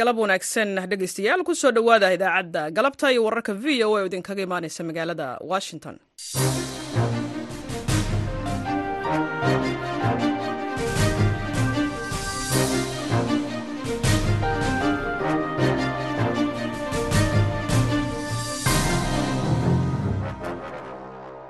[0.00, 2.62] galab wanaagsan dhegeystayaal ku soo dhowaada idaacadda.
[2.78, 5.96] Galabta iyo wararka v o a oo idinkaga imaaneysa magaalada washington.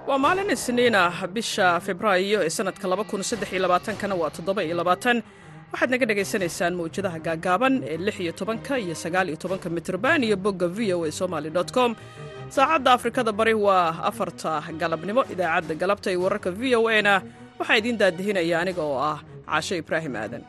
[0.09, 2.87] Waa maalin isniin ah bisha februaayo ee sanadka
[4.03, 4.31] kana waa
[5.73, 10.37] waxaad naga dhagaysanaysaan mawjadaha gaagaaban ee lix iyo tobanka iyo sagaal iyo tobanka mitrban iyo
[10.45, 11.91] bogga v o a somaly com.
[12.57, 17.15] Saacadda afrikada bari waa afarta galabnimo idaacadda galabta iyo wararka v o a na
[17.59, 20.43] waxaa idiin daadihinaya aniga oo ah caasho ibraahim aadan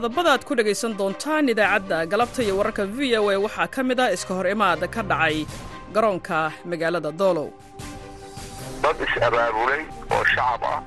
[0.00, 3.98] qodobada aad ku dhegaysan doontaan idaacadda galabta iyo wararka v o a waxaa ka mid
[4.04, 5.36] ah iska hor imaad ka dhacay
[5.94, 6.38] garoonka
[6.70, 7.48] magaalada doolow
[8.82, 9.82] dad is-abaabulay
[10.14, 10.78] oo shacab ah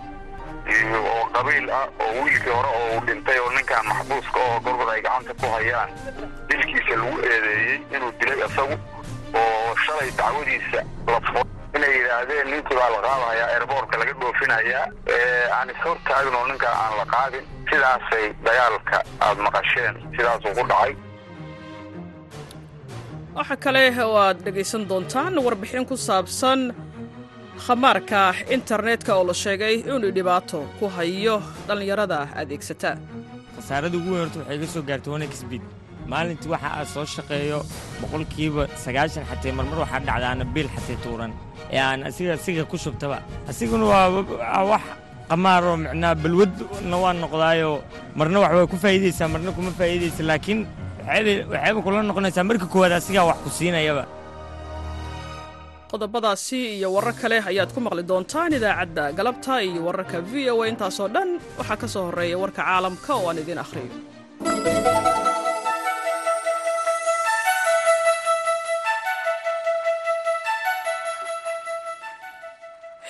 [0.78, 4.90] iyo oo qabiil ah oo wiilkii hore oo uu dhintay oo ninkan maxbuuska oo gorgod
[4.96, 5.90] ay gacanta ku hayaan
[6.50, 8.76] dilkiisa lagu eedeeyey inuu dilay isagu
[9.42, 10.82] oo shalay dacwadiisa
[11.14, 11.20] la
[11.76, 14.86] inay yidhaahdeen ninkii baa la qaadahayaa eerboorka laga dhoofinayaa
[15.58, 17.46] aan ishor taagin oo ninkaa aan la qaadin.
[17.70, 20.94] Sidaasay dagaalka aad maqasheen sidaasuu ku dhacay.
[23.38, 26.60] Waxa kale oo aad dhegaysan doontaan warbixin ku saabsan
[27.66, 28.20] khamaarka
[28.56, 31.36] internetka oo la sheegay inuu dhibaato ku hayo
[31.68, 32.92] dhallinyarada adeegsata.
[33.56, 35.64] Khasaarada ugu weyn horta waxay ga soo gaartay onexbid
[36.12, 37.60] maalintii waxa aad soo shaqeeyo
[38.02, 41.32] boqolkiiba sagaashan xatee marmar waxaa dhacdaana biil xatee tuuran
[41.80, 43.18] aan asiga asiga ku shubtaba
[43.50, 44.84] asiguna waa wax
[45.30, 47.78] qamaaroo micnaa balwadna waa noqdaayoo
[48.20, 50.60] marna wax way ku faa'iidaysaa marna kuma faa'iidaysa laakiin
[51.08, 54.04] waxayba kula noqonaysaa marka koowaad asigaa wax ku siinayaba
[55.92, 60.68] qodobadaasi iyo warar kale ayaad ku maqli doontaan idaacadda galabta iyo wararka v o a
[60.72, 61.30] intaasoo dhan
[61.60, 63.92] waxaa ka soo horreeya warka caalamka oo aan idiin akhriyo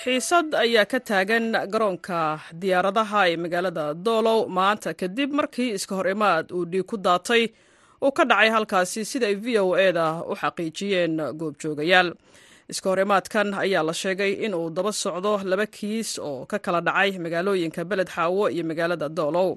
[0.04, 2.20] xiisad ayaa ka taagan garoonka
[2.60, 7.42] diyaaradaha ee magaalada doolow maanta kadib markii iska hor imaad uu dhiig ku daatay
[8.04, 12.08] uu ka dhacay halkaasi sida ay v o eda u xaqiijiyeen goobjoogayaal.
[12.72, 16.80] Iska hor imaadkan ayaa la sheegay in uu daba socdo laba kiis oo ka kala
[16.86, 19.48] dhacay magaalooyinka beled xaawo iyo magaalada doolow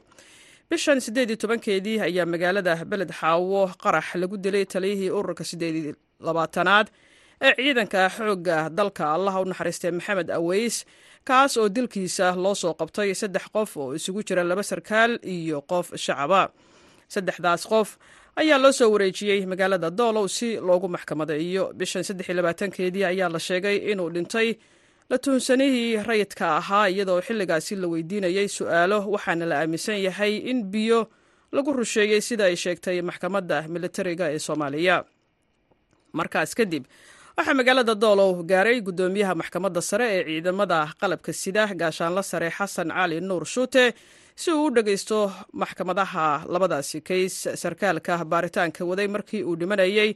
[0.69, 5.93] bishan siddeed iyo tobankeedii ayaa magaalada beled xaawo qarax lagu dilay taliyihii ururka siddeed iyo
[6.27, 6.87] labaatanaad
[7.45, 10.75] ee ciidanka xoogga dalka allaha u naxariistay maxamed aweys
[11.29, 15.87] kaas oo dilkiisa loo soo qabtay saddex qof oo isugu jira laba sarkaal iyo qof
[16.05, 16.41] shacaba.
[17.13, 17.89] Saddexdaas qof
[18.41, 23.39] ayaa loo soo wareejiyey magaalada doolow si loogu maxkamadeeyo bishan saddex iyo labaatankeedii ayaa la
[23.47, 24.49] sheegay inuu dhintay
[25.09, 30.99] la tuhunsanihii rayidka ahaa iyadoo xilligaasi la weydiinayey su'aalo waxaana la aaminsan yahay in biyo
[31.55, 34.97] lagu rusheeyey sida ay sheegtay maxkamadda militariga ee soomaaliya.
[36.17, 36.83] Markaas kadib
[37.37, 43.17] waxaa magaalada doolow gaaray guddoomiyaha maxkamadda sare ee ciidamada qalabka sida gaashaanla sare xasan cali
[43.29, 43.83] nuur shuute
[44.41, 45.19] si uu u dhegaysto
[45.61, 50.09] maxkamadaha labadaasi kays sarkaalka baaritaanka waday markii uu dhimanayey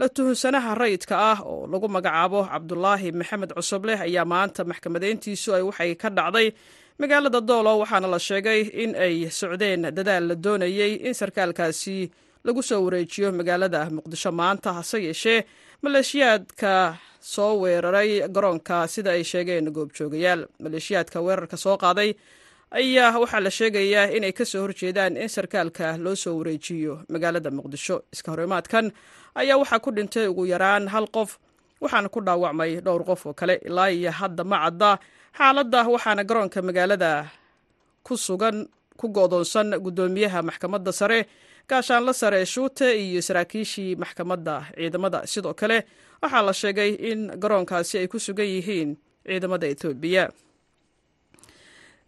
[0.00, 5.92] la tuhunsanaha rayidka ah oo lagu magacaabo cabdulaahi maxamed cusubleh ayaa maanta maxkamadeyntiisu ay waxay
[6.02, 6.48] ka dhacday
[7.02, 11.96] magaalada doolow waxaana la sheegay in ay socdeen dadaal la doonayey in sarkaalkaasi
[12.46, 15.40] lagu soo wareejiyo magaalada muqdisho maanta hase yeeshee
[15.82, 20.42] maleeshiyaadka soo weeraray garoonka sida ay sheegeen goobjoogayaal.
[20.62, 22.10] Maleeshiyaadka weerarka soo qaaday
[22.70, 27.96] ayaa waxaa la sheegayaa inay ka soo horjeedaan in sarkaalka loo soo wareejiyo magaalada muqdisho.
[28.12, 28.92] Iska horimaadkan
[29.34, 31.38] ayaa waxaa ku dhintay ugu yaraan hal qof
[31.80, 33.54] waxaana ku dhaawacmay dhowr qof oo kale.
[33.64, 34.98] Ilaa iyo hadda ma cadda
[35.38, 37.24] xaaladda waxaana garoonka magaalada
[38.04, 38.68] ku sugan
[39.00, 41.24] ku go'doonsan guddoomiyaha maxkamadda sare
[41.70, 45.18] gaashaanla sare shuute iyo saraakiishii maxkamadda ciidamada.
[45.32, 45.78] Sidoo kale
[46.22, 48.90] waxaa la sheegay in garoonkaasi ay ku sugan yihiin
[49.28, 50.24] ciidamada etoobiya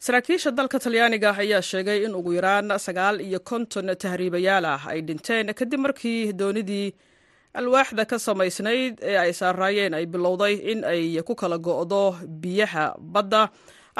[0.05, 5.47] saraakiisha dalka talyaaniga ayaa sheegay in ugu yaraan sagaal iyo konton tahriibayaal ah ay dhinteen
[5.59, 6.89] kadib markii doonidii
[7.59, 12.05] alwaaxda ka samaysnayd ee ay saaraayeen ay bilowday in ay ku kala go'do
[12.43, 12.85] biyaha
[13.15, 13.43] badda.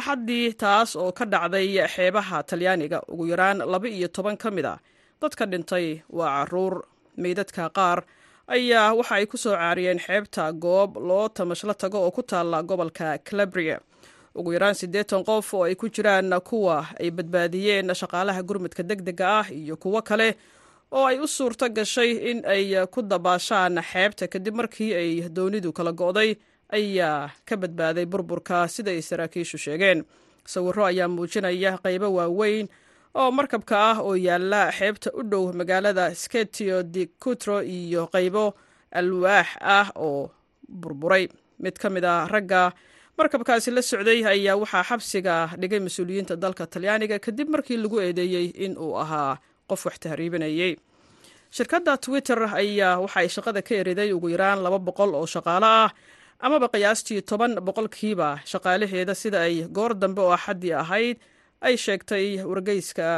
[0.01, 4.75] Axaddii taas oo ka dhacday xeebaha talyaaniga ugu yaraan laba iyo toban ka mid a
[5.23, 6.75] dadka dhintay waa carruur.
[7.17, 7.99] Meydadka qaar
[8.49, 13.19] ayaa waxa ay ku soo caariyeen xeebta goob loo tamashlo tago oo ku taalla gobolka
[13.27, 13.79] calabria.
[14.35, 19.27] Ugu yaraan siddeetan qof oo ay ku jiraan kuwa ay badbaadiyeen shaqaalaha gurmadka deg dega
[19.41, 20.29] ah iyo kuwo kale
[20.93, 25.93] oo ay u suurto gashay in ay ku dabaashaan xeebta kadib markii ay doonidu kala
[25.93, 26.31] go'day
[26.73, 30.05] ayaa ka badbaaday burburka sida ay saraakiishu sheegeen.
[30.49, 32.67] Sawirro ayaa muujinaya qaybo waaweyn
[33.15, 38.55] oo markabka ah oo yaalla xeebta u dhow magaalada sketio di cutro iyo qaybo
[38.93, 40.31] alwaax ah oo
[40.69, 41.29] burburay.
[41.63, 42.73] Mid ka mid a ragga
[43.19, 48.73] markabkaasi la socday ayaa waxaa xabsiga dhigay mas'uuliyiinta dalka talyaaniga kadib markii lagu eedeeyey in
[48.79, 49.37] uu ahaa
[49.71, 50.73] qof wax tahriibinayey
[51.57, 55.91] shirkadda twitter ayaa waxa ay shaqada ka eriday ugu yaraan laba boqol oo shaqaalo ah
[56.41, 61.17] amaba qiyaastii toban boqolkiiba shaqaalaheeda sida ay goor dambe oo axaddii ahayd
[61.67, 63.09] ay sheegtay wargeyska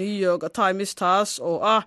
[0.00, 1.82] new york times taas oo ah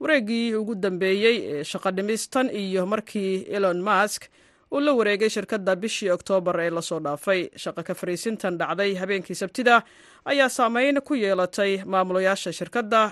[0.00, 4.22] wareeggii ugu dambeeyey ee shaqadhimis tan iyo markii elon mask
[4.72, 7.40] uu la wareegay shirkadda bishii oktoobar ee la soo dhaafay.
[7.62, 9.82] Shaqa ka fariisintan dhacday habeenkii sabtida
[10.24, 13.02] ayaa saameyn ku yeelatay maamulayaasha shirkadda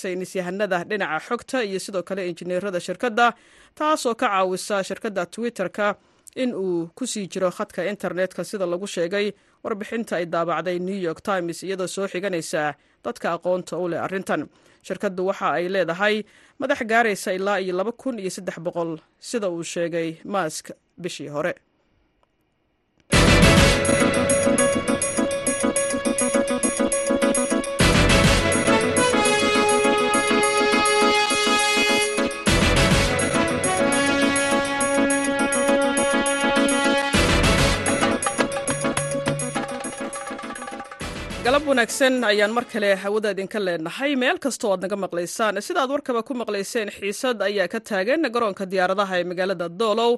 [0.00, 3.26] saynis yahanada dhinaca xogta iyo sidoo kale injineerada shirkadda
[3.74, 5.94] taasoo ka caawisa shirkadda twitter-ka
[6.42, 9.32] in uu ku sii jiro khadka internetka sida lagu sheegay
[9.66, 12.62] warbixinta ay daabacday new york times iyadoo soo xiganaysa
[13.04, 14.42] dadka aqoonta u leh arrintan.
[14.86, 16.16] Shirkaddu waxa ay leedahay
[16.60, 18.92] madax gaaraysa ilaa iyo laba kun iyo saddex boqol
[19.28, 20.64] sida uu sheegay mask
[21.02, 21.52] bishii hore
[41.46, 44.12] galab wanaagsan ayaan mar kale hawada idinka leenahay.
[44.22, 49.14] Meel kastoo aad naga maqlaysaan sidaad warkaba ku maqlayseen xiisad ayaa ka taagan garoonka diyaaradaha
[49.20, 50.12] ee magaalada doolow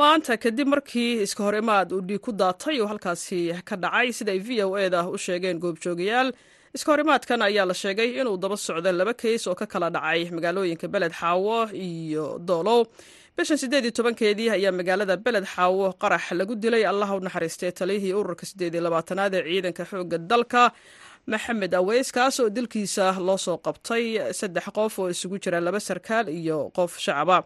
[0.00, 4.38] maanta kadib markii iska hor imaad uu dhiig ku daatay oo halkaasi ka dhacay siday
[4.46, 6.28] v o eda u sheegeen goobjoogayaal
[6.76, 10.20] iska hor imaadkan ayaa la sheegay inuu daba socdo laba keys oo ka kala dhacay
[10.36, 12.80] magaalooyinka beled xaawo iyo doolow
[13.38, 18.14] bishan siddeed iyo tobankeedii ayaa magaalada beled xaawo qarax lagu dilay allah u naxariistay taliyihii
[18.20, 20.62] ururka siddeed iyo labaatanaad ee ciidanka xoogga dalka.
[21.32, 24.04] Maxamed aweys kaas oo dilkiisa loo soo qabtay
[24.40, 27.36] saddex qof oo isugu jira laba sarkaal iyo qof shacaba.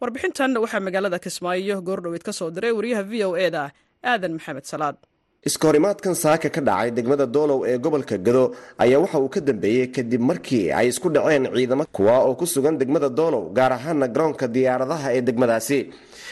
[0.00, 3.64] Warbixintan waxaa magaalada kismaayo goordhoweyd ka soo diray wariyaha v o e da
[4.10, 4.96] aadan maxamed salaad
[5.48, 8.44] iska horimaadkan saaka ka dhacay degmada doolow ee gobolka gado
[8.84, 12.74] ayaa waxa uu ka dambeeyey kadib markii ay isku dhaceen ciidamo kuwa oo ku sugan
[12.80, 15.78] degmada doolow gaar ahaana garoonka diyaaradaha ee degmadaasi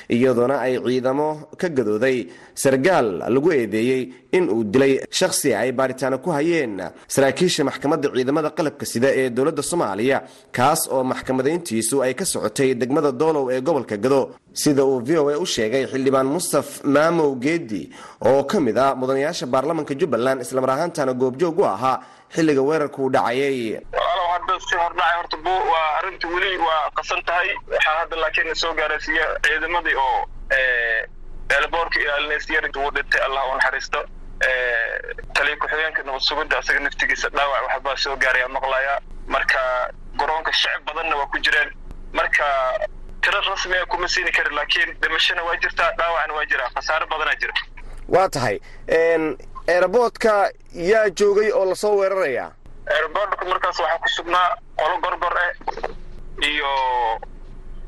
[0.08, 1.28] iyadoona ay ciidamo
[1.60, 4.02] ka gadooday sargaal lagu eedeeyey
[4.36, 6.82] in uu dilay shakhsi ay baaritaano ku hayeen.
[7.08, 10.18] Saraakiisha maxkamadda ciidamada qalabka sida ee dowladda soomaaliya
[10.52, 14.20] kaas oo maxkamadayntiisu ay ka socotay degmada doolow ee gobolka gado
[14.52, 17.82] sida uu v o a u sheegay xildhibaan mustaf maamow geedi
[18.28, 21.96] oo ka mid ah mudanayaasha baarlamanka jubbaland islamar ahaantana goobjoog u ahaa
[22.34, 23.80] xilliga weerarka uu dhacayay
[24.34, 27.48] hadda si hordhacay horta bu waa arrinta weli waa qasan tahay.
[27.72, 30.20] Waxaa hadda laakiin soo gaaraysiiya ciidamadii oo
[31.54, 33.20] eelboorka ilaalinaysiyarinta uu dhintay.
[33.26, 34.00] Allah u naxariisto.
[35.34, 38.94] Taliya ku-xigeenka nabad asaga naftigiisa dhaawac waxbaa soo gaaraya maqlaya
[39.26, 39.58] marka
[40.19, 41.70] garoonka shacib badanna waa ku jireen.
[42.12, 42.44] Marka
[43.23, 47.54] tiro rasmiga kuma siini karin laakiin dhimashana waa jirtaa dhaawacna waa jiraa khasaare badanaa jira.
[48.09, 48.61] Waa tahay.
[49.68, 52.50] Eeraboodka yaa joogay oo la soo weeraraya
[52.97, 54.49] airbortka markaas waxaa ku sugnaa
[54.81, 55.53] qolo gorgor eh
[56.50, 56.71] iyo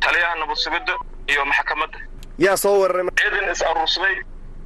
[0.00, 0.94] taliyaha nabad sugidda
[1.28, 1.98] iyo maxkamadda.
[2.38, 4.16] Yaa soo weeraray ciidan is aruursaday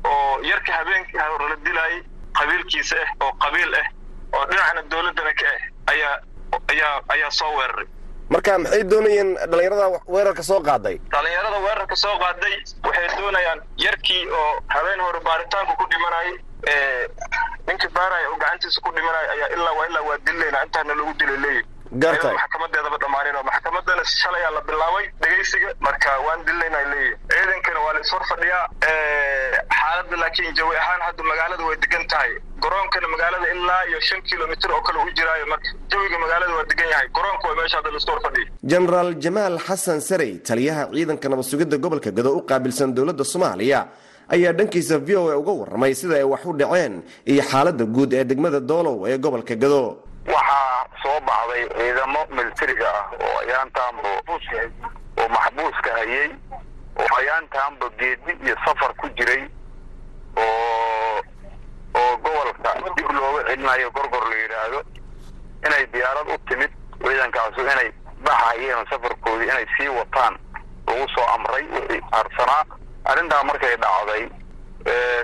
[0.05, 2.03] oo yarka habeenka hore la dilaayay
[2.39, 3.87] qabiilkiisa ah oo qabiil ah
[4.37, 6.15] oo dhinacna dowladdana ka ah ayaa
[6.73, 7.87] ayaa ayaa soo weeraray
[8.33, 10.97] marka maxay doonayeen dhallinyarada weerarka soo qaaday?
[11.13, 12.55] Dhallinyarada weerarka soo qaaday
[12.87, 16.33] waxay doonayaan yarkii oo habeen hore baaritaanku ku dhimanayay
[17.69, 21.39] ninkii baaraya oo gacantiisa ku dhimanaya ayaa ilaa waa ilaa waa dilayna intaana lagu dilay
[21.45, 21.65] leeyahy
[22.03, 27.93] gartay maxkamadeedaba dhammaanin oo maxkamadana shalayaa la bilaabay dhegaysiga marka waan dilaynaa leeyahy ciidankana waa
[27.97, 28.65] la ishor fadhiyaa
[29.79, 32.33] xaaladda laakiin jawi ahaan hadda magaalada way degan tahay.
[32.65, 36.89] Garoonkana magaalada ilaa iyo shan kilomitr oo kale u jiraayo marka jawiga magaalada waa degan
[36.93, 37.09] yahay.
[37.17, 41.45] Garoonka waa meesha hadda la isku hor fadhiya jenaraal jamaal xasan sarey taliyaha ciidanka nabad
[41.53, 43.81] sugidda gobolka gado u qaabilsan dowladda soomaaliya
[44.31, 48.13] ayaa dhankiisa v o a uga warramay sida ay wax u dhaceen iyo xaaladda guud
[48.15, 49.97] ee degmada doolow ee gobolka gado.
[50.27, 54.09] Waxaa soo baxday ciidamo militariga ah oo ayaantaanba
[55.19, 56.29] oo maxbuuska hayay
[57.01, 59.43] oo ayaantaanba geedi iyo safar ku jiray
[60.37, 61.17] oo
[61.95, 64.81] oo gobolka dib looga celinayo gorgor la yidhaahdo
[65.67, 66.71] inay diyaarad u timid
[67.03, 67.89] ciidankaasu inay
[68.25, 70.35] baxayeen safarkoodii inay sii wataan
[70.87, 72.65] lagu soo amray wixii harsanaa
[73.11, 74.23] arrintaa markay dhacday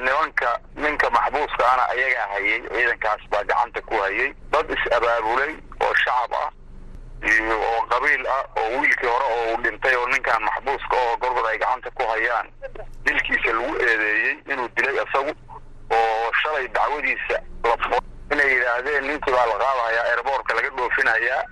[0.05, 4.29] nimanka ninka maxbuuska ana ayagaa hayay ciidankaas baa gacanta ku hayay.
[4.53, 5.53] Dad is-abaabulay
[5.85, 6.51] oo shacab ah
[7.31, 11.47] iyo oo qabiil ah oo wiilkii hore oo uu dhintay oo ninkan maxbuuska oo gorgod
[11.51, 12.47] ay gacanta ku hayaan.
[13.05, 15.33] Dilkiisa lagu eedeeyey inuu dilay isagu
[15.91, 17.77] oo shalay dacwadiisa la
[18.33, 21.43] inay yidhaahdeen ninkii baa la qaadahayaa airboortka laga dhoofinayaa.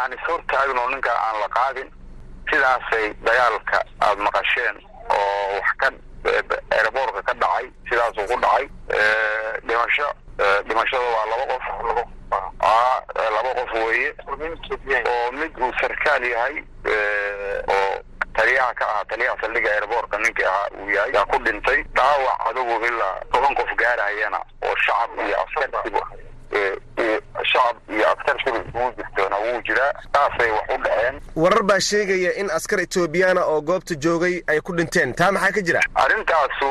[0.00, 1.88] Aan ishortaagin oo ninkaa aan la qaadin.
[2.50, 4.76] Sidaasay dagaalka aada maqasheen
[5.10, 5.88] oo wax ka
[6.78, 8.66] airboortka ka dhacay sidaasuu ku dhacay.
[9.66, 10.08] Dhimasho
[10.68, 11.66] dhimashada waa laba qof.
[13.36, 14.10] Laba qof weeye.
[15.06, 16.56] Oo mid uu sarkaal yahay
[17.68, 18.02] oo
[18.36, 21.84] taliyaha ka ahaa taliyaha saldhiga airboortka ninkii ahaa uu yahay yaa ku dhintay.
[21.94, 26.02] Dhaawac adugu ilaa toban qof gaarayana oo shacab iyo askartiba
[27.52, 32.50] shacab iyo askartiba isugu jirtoona wuu jiraa saasay wax u dhaceen warar baa sheegaya in
[32.50, 36.70] askar etoobiyaana oo goobta joogay ay ku dhinteen taa maxaa ka jira arrintaasu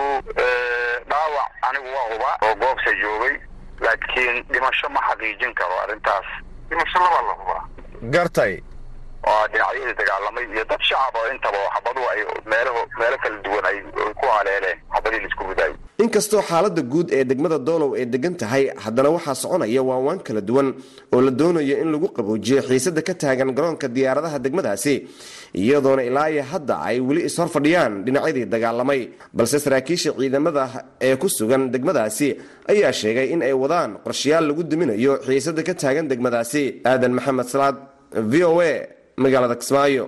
[1.10, 3.36] dhaawac anigu waa huba oo goobta joogay
[3.80, 6.26] laakiin dhimasho ma xaqiijin karo arrintaas
[6.70, 7.64] dhimasho labaa la hubaa
[8.02, 8.62] gartay
[9.28, 12.20] waa dhinacyadii dagaalamay iyo dad shacab oo intaba xabaduhu ay
[12.52, 13.78] meelaho meelo kala duwan ay
[14.20, 18.64] ku haleeleen xabadii la isku ridaayay inkastoo xaaladda guud ee degmada doolow ay degan tahay
[18.84, 20.68] haddana waxaa soconaya waanwaan kala duwan
[21.16, 24.96] oo la doonayo in lagu qaboojiyo xiisada ka taagan garoonka diyaaradaha degmadaasi
[25.64, 29.02] iyadoona ilaa iyo hadda ay weli ishor fadhiyaan dhinacyadii dagaalamay.
[29.38, 30.64] Balse saraakiisha ciidamada
[31.08, 32.28] ee ku sugan degmadaasi
[32.72, 36.64] ayaa sheegay in ay wadaan qorshayaal lagu duminayo xiisada ka taagan degmadaasi.
[36.90, 37.78] Aadan maxamed salaad
[38.32, 38.72] v o a
[39.18, 40.06] magaalada kismaayo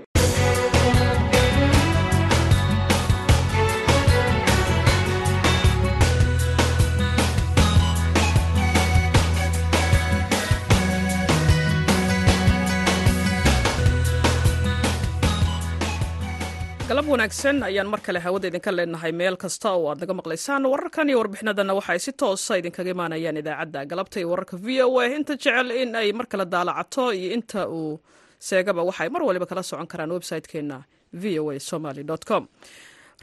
[16.90, 19.12] galab wanaagsan ayaan mar kale hawada idinka leenahay.
[19.20, 23.38] Meel kasta oo aad naga maqlaysaan wararkan iyo warbixinadanna waxa ay si toosa idinkaga imaanayaan
[23.42, 23.80] idaacadda.
[23.92, 27.68] Galabta iyo wararka v o a inta jecel in ay mar kale daalacato iyo inta
[27.68, 28.00] uu
[28.40, 32.48] seegaba waxaay mar waliba kala socon karaan website-keena v o a somaly com.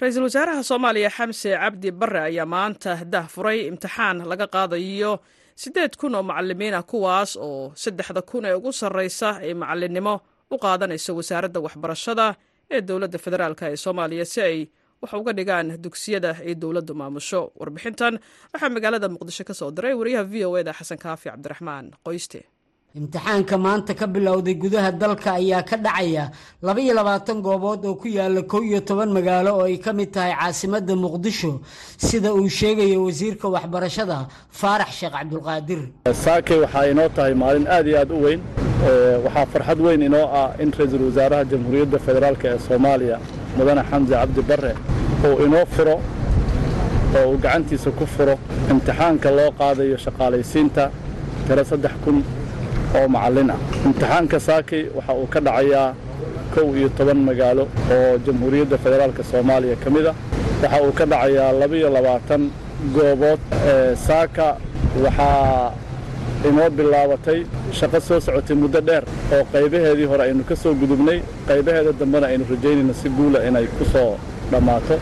[0.01, 5.13] Ra'iisul wasaaraha soomaaliya xamse cabdi bare ayaa maanta dah furay imtixaan laga qaadayo
[5.63, 10.15] siddeed kun oo macalimiin ah kuwaas oo saddexda kun ee ugu sarreysa ee macalinimo
[10.51, 12.27] u qaadanaysa wasaaradda waxbarashada
[12.75, 14.59] ee dowladda federaalk ee soomaaliya si ay
[15.03, 17.41] wax uga dhigaan dugsiyada ay dowladdu maamusho.
[17.61, 18.15] Warbixintan
[18.53, 22.41] waxaa magaalada muqdisho ka soo diray wariyaha v o eda xasan kaafi cabdiraxmaan qoyste
[22.99, 26.31] imtixaanka maanta ka bilowday gudaha dalka ayaa ka dhacaya
[26.63, 30.31] labaiyo labaatan goobood oo ku yaalla kow iyo toban magaalo oo ay ka mid tahay
[30.31, 31.59] caasimadda muqdisho
[31.99, 35.81] sida uu sheegayo wasiirka waxbarashada faarax sheekh cabdulqaadir
[36.15, 38.41] saakay waxaa inoo tahay maalin aad iyo aad u weyn.
[39.27, 43.19] Waxaa farxad weyn inoo ah in ra'iisul wasaaraha jamhuuriyadda federaalk ee soomaaliya
[43.59, 44.73] mudane xamse cabdi bare
[45.27, 45.99] uu inoo furo
[47.19, 48.39] oo uu gacantiisa ku furo
[48.71, 50.91] imtixaanka loo qaadayo shaqaalaysiinta
[51.47, 52.23] tiro saddex kun
[52.99, 55.89] oo macallin ah imtixaanka saakay waxa uu ka dhacayaa
[56.55, 57.65] kow iyo toban magaalo
[57.97, 60.15] oo jamhuuriyadda federaalk soomaaliya ka mid a
[60.63, 62.43] waxa uu ka dhacayaa labaiyo labaatan
[62.97, 63.41] goobood
[64.07, 64.47] saaka
[65.05, 65.73] waxaa
[66.49, 67.39] inoo bilaabatay
[67.79, 71.19] shaqo soo socotay muddo dheer oo qaybaheedii hore aynu ka soo gudubnay.
[71.49, 74.11] Qaybaheeda dambena aynu rajaynayno si guula inay ku soo
[74.53, 74.97] dhammaato.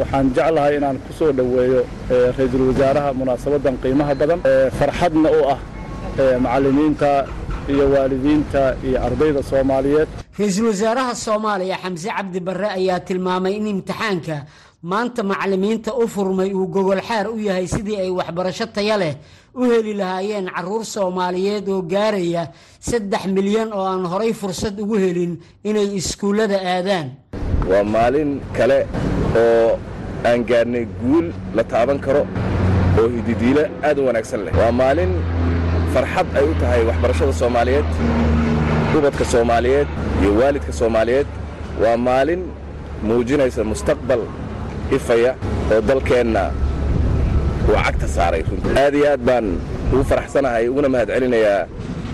[0.00, 4.40] Waxaan jeclahay inaan ku soo dhoweeyo ra'iisul wasaaraha munaasabaddan qiimaha badan
[4.78, 5.58] farxadna u ah
[6.16, 7.26] macallimiinta
[7.68, 10.08] iyo waalidiinta iyo ardayda soomaaliyeed.
[10.38, 14.36] Ra'iisul wasaaraha soomaaliya xamse cabdi barre ayaa tilmaamay in imtixaanka
[14.82, 19.14] maanta macallimiinta u furmay uu gogolxaar u yahay sidii ay waxbarasho taya leh
[19.54, 22.48] u heli lahaayeen carruur soomaaliyeed oo gaaraya
[22.80, 27.08] saddex milyan oo aan horay fursad ugu helin inay iskuullada aadaan.
[27.70, 28.86] Waa maalin kale
[29.36, 29.78] oo
[30.28, 32.26] aan gaarnay guul la taaban karo
[32.98, 34.52] oo hididiilo aad u wanaagsan leh.
[34.60, 35.12] Waa maalin
[35.94, 37.86] farxad ay u tahay waxbarashada soomaaliyeed
[38.98, 39.88] ubadka soomaaliyeed
[40.22, 41.26] iyo waalidka soomaaliyeed.
[41.82, 42.42] Waa maalin
[43.02, 44.22] muujinaysa mustaqbal
[44.96, 45.32] ifaya
[45.74, 46.42] oo dalkeenna
[47.68, 48.42] uu cagta saaray
[48.82, 49.46] aad iyo aad baan
[49.92, 51.08] ugu faraxsanahay uguna mahad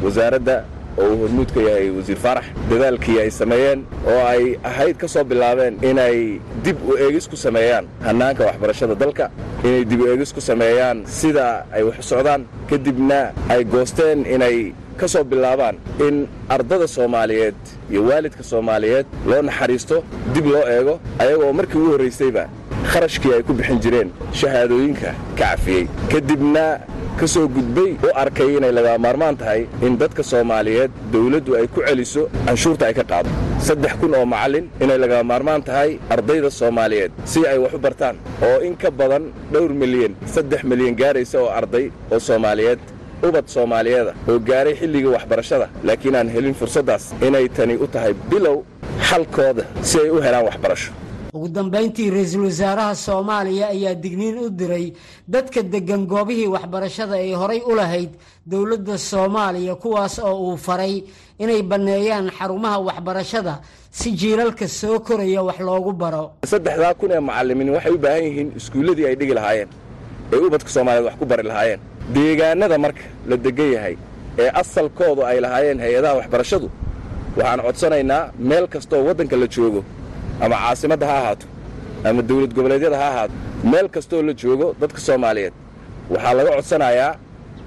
[0.04, 0.56] wasaaradda
[1.00, 5.24] oo uu hormuud ka yahay wasiir faarax dadaalkii ay sameeyeen oo ay ahayd ka soo
[5.24, 9.30] bilaabeen inay dib u eegis ku sameeyaan hannaanka waxbarashada dalka
[9.64, 14.72] inay dib u eegis ku sameeyaan sida ay wax u socdaan kadibna ay goosteen inay
[15.00, 15.76] ka soo bilaabaan
[16.06, 17.54] in ardada soomaaliyeed
[17.90, 20.02] iyo waalidka soomaaliyeed loo naxariisto
[20.34, 22.44] dib loo eego ayagoo markii ugu horraysayba
[22.92, 25.86] kharashkii ay ku bixin jireen shahaadooyinka ka cafiyey.
[26.10, 26.64] Kadibna
[27.20, 31.80] ka soo gudbay u arkay inay lagaa maarmaan tahay in dadka soomaaliyeed dawladdu ay ku
[31.86, 33.30] celiso canshuurta ay ka qaado
[33.66, 38.16] saddex kun oo macallin inay lagaa maarmaan tahay ardayda soomaaliyeed si ay wax u bartaan
[38.48, 42.78] oo in ka badan dhowr milyan saddex milyan gaaraysa oo arday oo soomaaliyeed
[43.28, 45.66] ubad soomaaliyeeda oo gaaray xilligii waxbarashada.
[45.84, 48.62] Laakiin aan helin fursaddaas inay tani u tahay bilow
[49.08, 50.90] xalkooda si ay u helaan waxbarasho
[51.38, 54.86] ugu dambayntii ra'iisul wasaaraha soomaaliya ayaa digniin u diray
[55.34, 58.10] dadka deggan goobihii waxbarashada ay horay u lahayd
[58.50, 60.94] dowladda soomaaliya kuwaas oo uu faray
[61.42, 63.54] inay banneeyaan xarumaha waxbarashada
[63.98, 66.24] si jiilalka soo koraya wax loogu baro.
[66.52, 69.68] Saddexdaa kun ee macallimiin waxay u baahan yihiin iskuulladii ay dhigi lahaayeen
[70.32, 71.80] ee ubadka soomaaliyeed wax ku bari lahaayeen.
[72.14, 73.94] Deegaannada marka la deggan yahay
[74.42, 76.68] ee asalkoodu ay lahaayeen hay'adaha waxbarashadu
[77.36, 79.80] waxaan codsanaynaa meel kastooo waddanka la joogo
[80.44, 81.46] ama caasimadda ha ahaato
[82.08, 83.34] ama dawlad goboleedyada ha ahaato
[83.70, 85.52] meel kastoo la joogo dadka soomaaliyeed.
[86.10, 87.12] Waxaa laga codsanayaa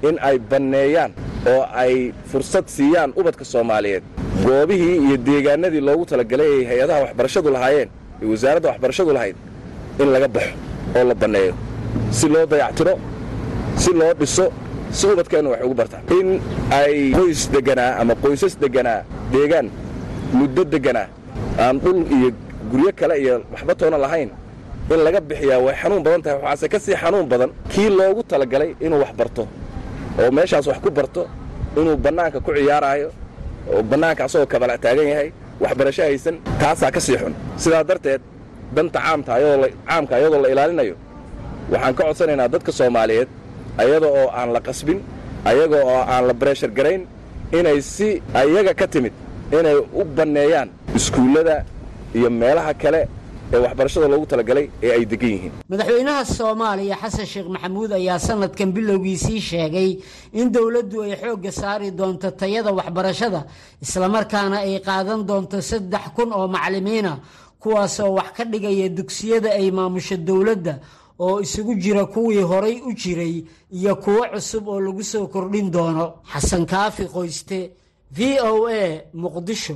[0.08, 1.12] in ay banneeyaan
[1.52, 1.94] oo ay
[2.30, 4.02] fursad siiyaan ubadka soomaaliyeed.
[4.46, 7.88] Goobihii iyo deegaannadii loogu talagalay ay hay'adaha waxbarashadu lahaayeen
[8.22, 9.36] ee wasaaradda waxbarashadu lahayd
[10.02, 10.54] in laga baxo
[10.96, 11.54] oo la banneeyo.
[12.10, 12.94] Si loo dayactiro
[13.82, 14.46] si loo dhiso
[14.90, 16.28] si ubadkeennu wax ugu bartaan in
[16.80, 18.98] ay qoys degganaa ama qoysas degganaa
[19.32, 19.68] deegaan
[20.38, 21.06] muddo degganaa
[21.64, 22.28] aan dhul iyo
[22.72, 24.30] guryo kale iyo waxba toona lahayn.
[24.92, 26.38] In laga bixiyaa way xanuun badan tahay.
[26.44, 29.42] Waxaase ka sii xanuun badan kii loogu talagalay inuu wax barto
[30.20, 31.22] oo meeshaas wax ku barto
[31.78, 33.08] inuu bannaanka ku ciyaaraayo
[33.72, 35.28] oo bannaanka asagoo kabala taagan yahay
[35.62, 37.34] waxbarasho haysan taasaa ka sii xun.
[37.62, 38.20] Sidaa darteed
[38.74, 40.94] danta caamka ayadoo la ilaalinayo
[41.72, 43.28] waxaan ka codsanaynaa dadka soomaaliyeed
[43.82, 44.98] ayada oo aan la qasbin
[45.50, 47.02] ayaga oo aan la bareeshar garayn
[47.58, 49.12] inay si ayaga ka timid
[49.58, 51.56] inay u banneeyaan iskuullada
[52.14, 53.00] iyo meelaha kale
[53.54, 55.52] ee waxbarashada loogu talagalay ee ay degan yihiin.
[55.70, 59.90] Madaxweynaha soomaaliya xasan sheekh maxamuud ayaa sanadkan bilowgiisii sheegay
[60.32, 63.40] in dowladdu ay xoogga saari doonto tayada waxbarashada
[63.84, 67.12] islamarkaana ay qaadan doonto saddex kun oo macallimiina
[67.62, 70.74] kuwaasoo wax ka dhigaya dugsiyada ay maamusho dowladda
[71.20, 73.44] oo isugu jira kuwii horay u jiray
[73.78, 76.04] iyo kuwo cusub oo lagu soo kordhin doono.
[76.32, 77.70] Xasan kaafi qoyste
[78.16, 78.82] v o a
[79.14, 79.74] muqdisho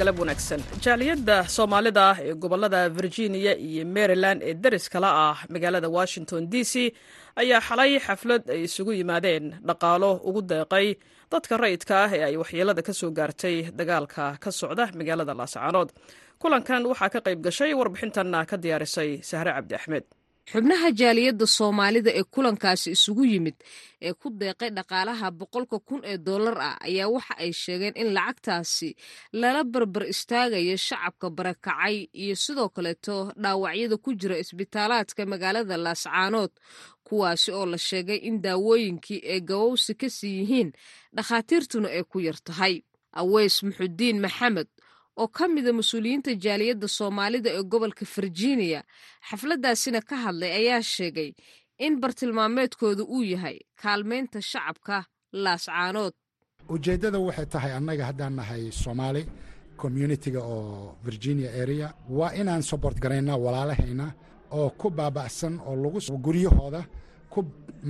[0.00, 0.60] galab wanaagsan.
[0.84, 6.74] Jaaliyadda soomaalida ah ee gobollada virginia iyo maryland ee deriskala ah magaalada washington d c
[7.42, 10.86] ayaa xalay xaflad ay isugu yimaadeen dhaqaalo ugu deeqay
[11.32, 15.88] dadka rayidka ah ee ay waxyeelada ka soo gaartay dagaalka ka socda magaalada laascaanood
[16.42, 20.04] kulankan waxaa ka qayb gashay warbixintanna ka diyaarisay sahre cabdi axmed
[20.50, 23.54] xubnaha jaaliyadda soomaalida ee kulankaasi isugu yimid
[24.06, 28.88] ee ku deeqay dhaqaalaha boqolka kun ee dollar ah ayaa waxa ay sheegeen in lacagtaasi
[29.40, 36.52] lala barbar istaagayo shacabka barakacay iyo sidoo kaleeto dhaawacyada ku jira isbitaalaadka magaalada laascaanood
[37.06, 40.70] kuwaasi oo la sheegay in daawooyinkii ay gabowsi ka sii yihiin
[41.16, 42.74] dhakhaatiirtuna ay ku yar tahay.
[43.20, 44.68] Aweys muxudiin maxamed
[45.20, 48.80] oo ka mida mas'uuliyiinta jaaliyadda soomaalida ee gobolka virginia
[49.28, 51.30] xafladdaasina ka hadlay ayaa sheegay
[51.86, 54.96] in bartilmaameedkooda uu yahay kaalmaynta shacabka
[55.44, 56.14] laascaanood
[56.74, 59.22] ujeeddada waxay tahay annaga haddaan nahay soomaali
[59.82, 61.86] communitiga oo virginia area
[62.18, 64.06] waa inaan sobort garaynaa walaalahayna
[64.58, 66.80] oo ku baaba'san oo lagu guryahooda
[67.32, 67.38] ku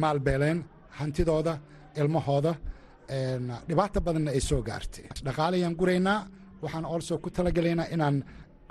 [0.02, 0.58] maalbeeleen
[0.98, 1.54] hantidooda
[2.00, 2.52] ilmahooda
[3.68, 5.04] dhibaata badanna ay soo gaartay.
[5.26, 6.18] Dhaqaalayaan guraynaa
[6.62, 8.16] waxaan olso ku talagelaynaa inaan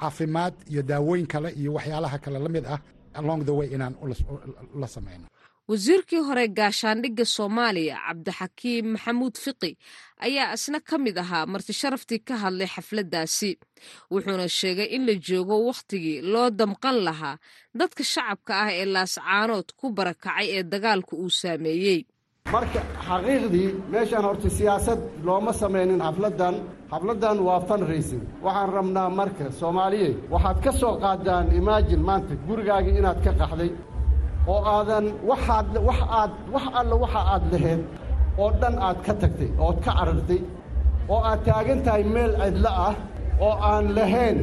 [0.01, 2.79] caafimaad iyo daawooyin kale iyo waxyaalaha kale la mid ah
[3.19, 3.93] along the way inaan
[4.81, 5.27] la samayno
[5.71, 9.71] wasiirkii hore gaashaandhigga soomaaliya cabdixakiim maxamuud fiqi
[10.27, 13.51] ayaa isna ka mid ahaa martisharaftii ka hadlay xafladdaasi
[14.13, 17.35] wuxuuna sheegay in la joogo wakhtigii loo damqan lahaa
[17.79, 21.99] dadka shacabka ah ee laascaanood ku barakacay ee dagaalku uu saameeyey
[22.49, 26.55] marka xaqiiqdii meeshaan horta siyaasad looma samaynin xafladdan
[26.91, 33.19] xafladdan waa funraising waxaan rabnaa marka soomaaliyeed waxaad ka soo qaadaan imaajin maanta gurigaagii inaad
[33.25, 33.71] ka qaxday
[34.53, 37.81] oo aadan waxaad wax aad wax alla waxa aad lahayd
[38.41, 40.41] oo dhan aad ka tagtay ood ka carartay
[41.13, 42.95] oo aad taagan tahay meel cidlo ah
[43.45, 44.37] oo aan lahayn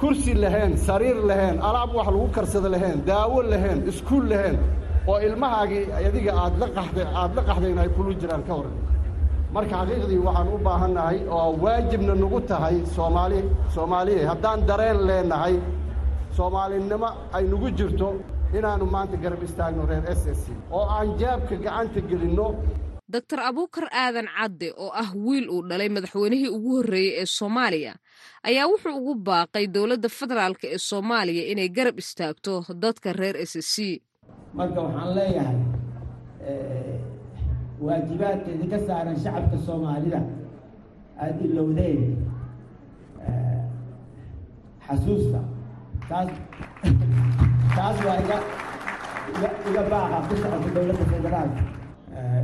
[0.00, 4.56] kursi lahayn sariir lahayn alaab wax lagu karsada lahayn daawo lahayn iskuul lahayn
[5.10, 8.76] oo ilmahaagii adiga aad la qaxday aad la qaxdayn ay kulu jiraan ka waran
[9.54, 13.40] marka xaqiiqdii waxaan u baahannahay oo waajibna nagu tahay soomaali
[13.74, 15.54] soomaaliya haddaan dareen leennahay
[16.36, 18.08] soomaalinimo ay nagu jirto
[18.58, 22.46] inaannu maanta garab istaagno reer s s c oo aan jaabka gacanta gelinno.
[23.14, 27.92] Doctor abuukar aadan cadde oo ah wiil uu dhalay madaxweynihii ugu horreeyey ee soomaaliya
[28.48, 33.68] ayaa wuxuu ugu baaqay dowladda federaalk ee soomaaliya inay garab istaagto dadka reer s s
[33.74, 34.02] c
[34.56, 35.58] marka waxaan leeyahay
[37.84, 40.20] waajibaadka idinka saaran shacabka soomaalida
[41.22, 42.00] aada ilowdeen
[44.86, 45.40] xasuusta.
[46.08, 46.28] Taas
[47.76, 48.38] taas waa iga
[49.70, 51.62] iga baaqa ku socota dowladda federaalka.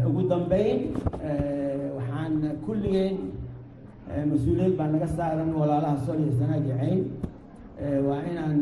[0.09, 0.79] Ugu dambeyn
[1.97, 2.35] waxaan
[2.67, 3.17] kulligeen
[4.31, 5.97] mas'uuliyad baa naga saaran walaalaha
[6.39, 7.01] sanaag iyo cayn
[8.09, 8.59] waa inaan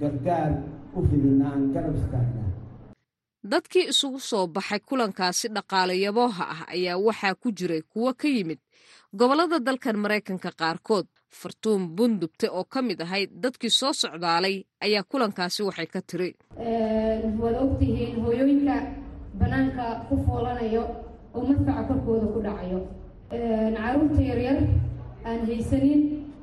[0.00, 0.50] gargaar
[0.96, 2.44] u fidina aan garab istaagna
[3.52, 8.60] dadkii isugu soo baxay kulankaasi dhaqaale yabooha ah ayaa waxaa ku jiray kuwo ka yimid
[9.18, 11.06] gobollada dalkan maraykanka qaarkood.
[11.40, 16.30] Fartuun bundubte oo ka mid ahayd dadkii soo socdaalay ayaa kulankaasi waxay ka tiri
[17.42, 18.76] waad ogtihiin hooyooyinka
[19.40, 20.82] bannaanka ku foolanayo
[21.34, 22.80] oo madfaca korkooda ku dhacayo.
[23.76, 24.58] Caruurta yaryar
[25.28, 26.00] aan haysanin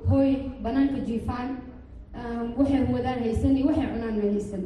[0.09, 0.29] hooy
[0.63, 1.49] bannaanka jiifaan.
[2.57, 4.63] Waxay wadaan haysanin waxay cunaan ma haysan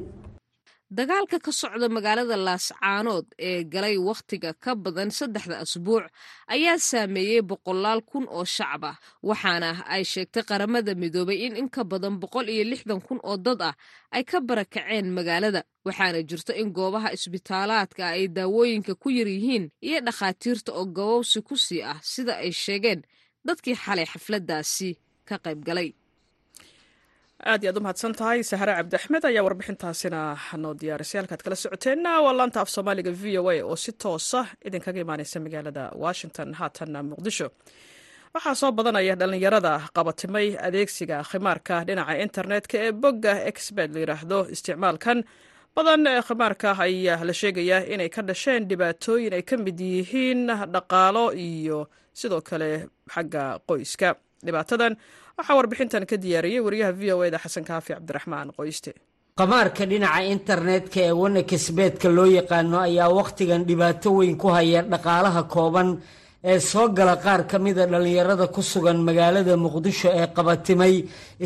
[0.98, 6.06] dagaalka ka socda magaalada laascaanood ee galay wakhtiga ka badan saddexda asbuuc
[6.54, 8.96] ayaa saameeyey boqolaal kun oo shacab ah
[9.30, 13.62] waxaana ay sheegtay qaramada midoobay in in ka badan boqol iyo lixdan kun oo dad
[13.70, 13.76] ah
[14.16, 19.98] ay ka barakaceen magaalada waxaana jirto in goobaha isbitaalaadka ay daawooyinka ku yar yihiin iyo
[20.06, 23.02] dhakhaatiirta oo gabowsi ku sii ah sida ay sheegeen
[23.48, 24.90] dadkii xalay xafladdaasi
[25.28, 25.90] ka qayb galay
[27.52, 28.40] aad iyo aad u mahadsan tahay.
[28.50, 30.22] Sahre cabdi axmed ayaa warbixintaasina
[30.64, 34.42] noo diyaarisay halkaad kala socoteenna waa laanta af soomaaliga v o a oo si toosa
[34.68, 36.50] idinkaga imaaneysa magaalada washington.
[36.60, 37.48] Haatanna muqdisho.
[38.34, 45.18] Waxaa soo badanaya dhallinyarada qabatimay adeegsiga khimaarka dhinaca internetka ee bogga exbed la yidhaahdo isticmaalkan
[45.76, 50.42] badan ee khimaarka ayaa la sheegayaa inay ka dhasheen dhibaatooyin ay ka mid yihiin
[50.76, 51.80] dhaqaalo iyo
[52.20, 52.70] sidoo kale
[53.14, 54.10] xagga qoyska
[54.46, 54.94] dhibaatadan
[55.38, 58.92] waxaa warbixintan ka diyaariyey wariyaha v o eda xasan kaafi cabdiraxmaan qoyste.
[59.40, 65.42] Qamaarka dhinaca internetka ee wana kasbeedka loo yaqaano ayaa wakhtigan dhibaato weyn ku haya dhaqaalaha
[65.56, 65.90] kooban
[66.52, 70.96] ee soo gala qaar ka mida dhallinyarada ku sugan magaalada muqdisho ee qabatimay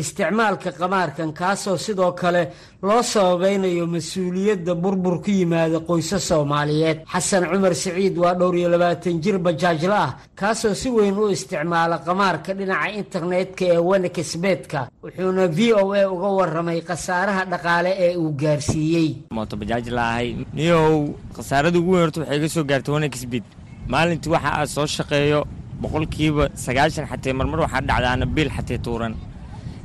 [0.00, 2.42] isticmaalka qamaarkan kaasoo sidoo kale
[2.88, 6.98] loo sababeynayo mas'uuliyadda burbur ku yimaada qoysas soomaaliyeed.
[7.12, 11.96] Xasan cumar siciid waa dhowr iyo labaatan jir bajaajla ah kaasoo si weyn u isticmaala
[12.06, 18.12] qamaarka dhinaca internetka ee wana kasbeedka wuxuuna v o a uga waramay khasaaraha dhaqaale ee
[18.22, 19.08] uu gaarsiiyey.
[19.36, 20.28] Mooto bajaaj laahay.
[20.58, 23.44] Niyow khasaarada ugu weyn horta waxay iga soo gaartay wana kasbeed
[23.88, 25.40] maalintii waxa aad soo shaqeeyo
[25.82, 29.14] boqolkiiba sagaashan xatee marmar waxaa dhacdaana biil xatee tuuran.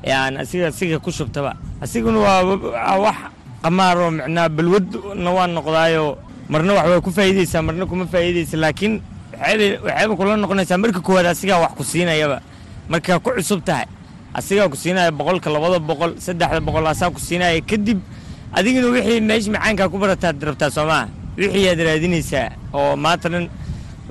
[0.04, 1.52] Ee aan asiga asiga ku shubtaba.
[1.82, 3.18] Asiguna waa wax
[3.63, 6.18] qamaaroo micnaa balwadna waa noqdaayoo
[6.50, 9.02] marna wax ku faa'iidaysaa marna kuma faa'iidaysa laakiin
[9.86, 12.38] waxayba kula noqonaysaa marka koowaad asigaa wax ku siinayaba.
[12.89, 13.86] Markaa ku cusub tahay.
[14.34, 17.62] Asigaa ku siinaya boqolka labada boqol saddexda boqol asaa ku siinaya.
[17.62, 18.00] Kadib
[18.52, 22.50] adigina wixii meesha macaankaa ku barataad rabtaa soo maa wixii aad raadinaysaa?
[22.74, 23.30] Oo maanta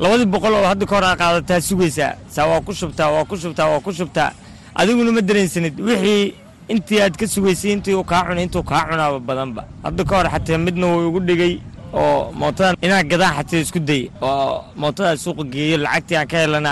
[0.03, 2.15] labadii boqol oo hadda ka hor aa qaadataa sugaysaa.
[2.35, 4.31] Saa waa ku shubtaa waa ku shubtaa waa ku shubtaa.
[4.75, 5.75] Adiguna ma dareensanid.
[5.81, 6.35] Wixii
[6.73, 9.63] intii aad ka sugaysay intii uu kaa cunay intuu kaa cunaaba badanba.
[9.85, 11.55] Hadda ka hor xatee midna wuu igu dhigay
[11.93, 16.71] oo mootadan inaa gadaan xatee isku day oo mootadaa suuqa geeyo lacagtii aan ka helana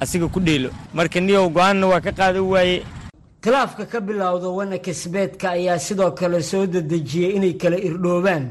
[0.00, 0.70] asiga ku dheelo.
[0.94, 2.82] Marka niyow go'aanna waa ka qaadan waaye.
[3.42, 8.44] Khilaafka ka bilowda wana kasbeedka ayaa sidoo kale soo dedejiyey inay kala irdhoobaan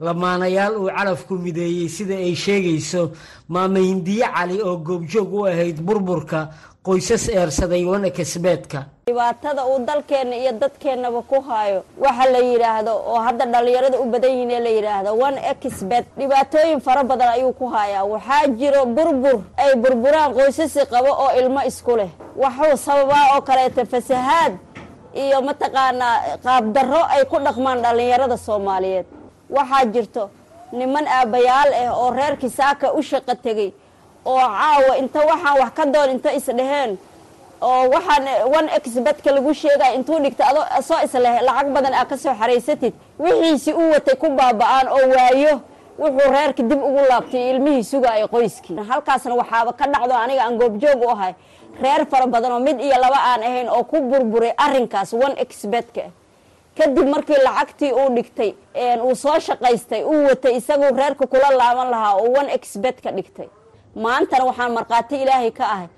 [0.00, 3.10] lamaanayaal uu calafku mideeyey sida ay sheegayso
[3.48, 6.48] maama hindiye cali oo goobjoog u ahayd burburka
[6.84, 8.84] qoysas eersaday wana kasbeedka.
[9.06, 14.30] Dhibaatada uu dalkeenna iyo dadkeennaba ku haayo waxa la yidhaahdo oo hadda dhallinyarada u badan
[14.30, 19.40] yihiin ee la yidhaahdo one exbet dhibaatooyin fara badan ayuu ku hayaa waxaa jiro burbur
[19.56, 22.10] ay burburaan qoysasi qabo oo ilmo isku leh.
[22.36, 24.52] Waxuu sababaa oo kaleeta fasahaad
[25.14, 29.06] iyo mataqaanaa qaabdarro ay ku dhaqmaan dhallinyarada soomaaliyeed
[29.56, 30.30] waxaa jirto
[30.72, 33.70] niman aabbayaal ah oo reerkii saaka u shaqo tegey
[34.24, 36.98] oo caawa inta waxaan wax ka doon inta isdheheen
[37.60, 38.24] oo waxaan
[38.58, 42.92] one exbetka lagu sheegaya intuu dhigta adoo soo isleh lacag badan aa ka soo xaraysatid
[43.18, 45.54] wixiisi u watay ku baaba'aan oo waayo
[45.98, 51.02] wuxuu reerka dib ugu laabtay ilmihii sugaayo qoyskii halkaasna waxaaba ka dhacdo aniga aan goobjoog
[51.06, 51.34] u ahay.
[51.82, 56.02] Reer fara badan oo mid iyo laba aan ahayn oo ku burburay arrinkaas one exbetka
[56.78, 58.50] kadib markii lacagtii uu dhigtay
[59.06, 63.48] uu soo shaqaystay uu watay isaguu reerka kula laaban lahaa oo one exbet ka dhigtay.
[64.04, 65.88] Maantana waxaan markhaati ilaahay ka ahay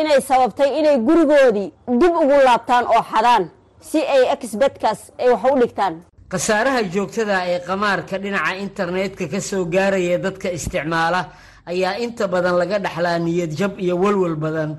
[0.00, 1.70] inay sababtay inay gurigoodii
[2.00, 3.44] dib ugu laabtaan oo xadaan
[3.88, 5.94] si ay exbetkaas ay wax u dhigtaan.
[6.32, 11.20] Khasaaraha joogtada ee qamaarka dhinaca internetka ka soo gaaraya dadka isticmaala
[11.72, 14.70] ayaa inta badan laga dhaxlaa niyad jab iyo walwal badan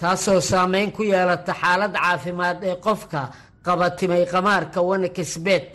[0.00, 3.20] taasoo saameyn ku yeelata xaalad caafimaad ee qofka
[3.66, 5.68] qabatimay qamaarka wanakisbeet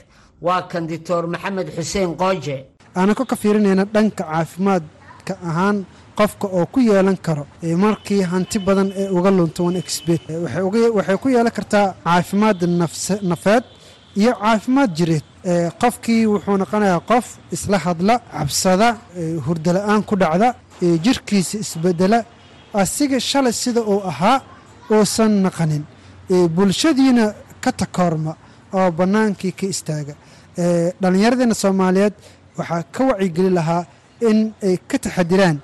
[0.45, 2.57] waa kan dictor maxamed xuseen qooje.
[2.99, 5.77] Aanako ka fiirinayna dhanka caafimaadka ahaan
[6.19, 7.43] qofka oo ku yeelan karo
[7.83, 10.21] markii hanti badan ee uga lunto wanexbet
[10.97, 12.59] waxay ku yeelan kartaa caafimaad
[13.31, 13.63] nafeed
[14.21, 15.25] iyo caafimaad jireed.
[15.81, 18.89] Qofkii wuxuu noqonayaa qof isla hadla cabsada
[19.45, 20.47] hurdala-aan ku dhacda
[21.05, 22.19] jirkiisa isbedela
[22.81, 24.37] asiga shalay sida uu ahaa
[24.95, 25.83] uusan naqanin.
[26.55, 27.25] Bulshadiina
[27.67, 28.33] ka takoorma
[28.77, 30.13] oo bannaankii ka istaaga.
[31.01, 32.13] Dhallinyaradeenna soomaaliyeed
[32.57, 33.83] waxaa ka wacigeli lahaa
[34.29, 35.57] in ay ka taxadiraan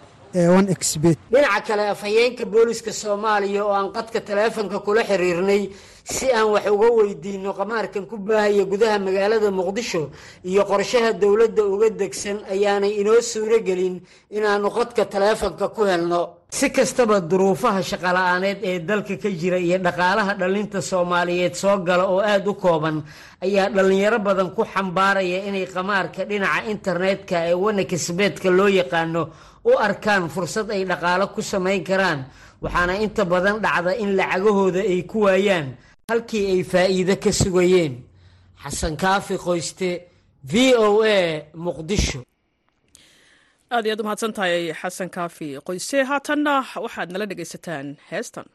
[1.34, 5.62] dhinaca kale afhayeenka booliska soomaaliya oo aan qadka taleefonka kula xiriirnay
[6.04, 10.12] si aan wax uga weydiino qamaarkan ku baahaya gudaha magaalada muqdisho
[10.44, 13.96] iyo qorshaha dowladda uga degsan ayaanay inoo suuro gelin
[14.30, 16.22] inaannu qadka taleefonka ku helno.
[16.54, 22.20] Si kastaba duruufaha shaqala-aaneed ee dalka ka jira iyo dhaqaalaha dhallinta soomaaliyeed soo gala oo
[22.20, 22.98] aada u kooban
[23.42, 29.22] ayaa dhallinyaro badan ku xambaaraya inay qamaarka dhinaca internetka ee wanakisbeedka loo yaqaano
[29.66, 32.28] u arkaan fursad ay dhaqaalo ku samayn karaan.
[32.64, 35.68] Waxaana inta badan dhacda in lacagahooda ay ku waayaan
[36.10, 37.94] halkii ay faa'iido ka sugayeen
[38.64, 39.90] xasan kaafi qoyste
[40.52, 40.54] v
[40.86, 40.88] o
[41.18, 41.20] a
[41.66, 42.20] muqdisho.
[43.74, 46.54] Aad iyaad u mahadsan tahay xasan kaafi qoyse haatanna
[46.86, 48.48] waxaad nala dhegaysataan heestan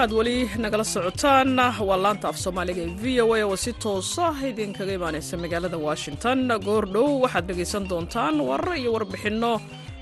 [0.00, 1.56] halkaaad weli nagala socotaan.
[1.88, 6.38] Waa laanta af soomaaliga ee v o a oo si toosa idinkaga imaanaysa magaalada washington.
[6.66, 9.52] Goordhow waxaad dhegaysan doontaan warar iyo warbixinno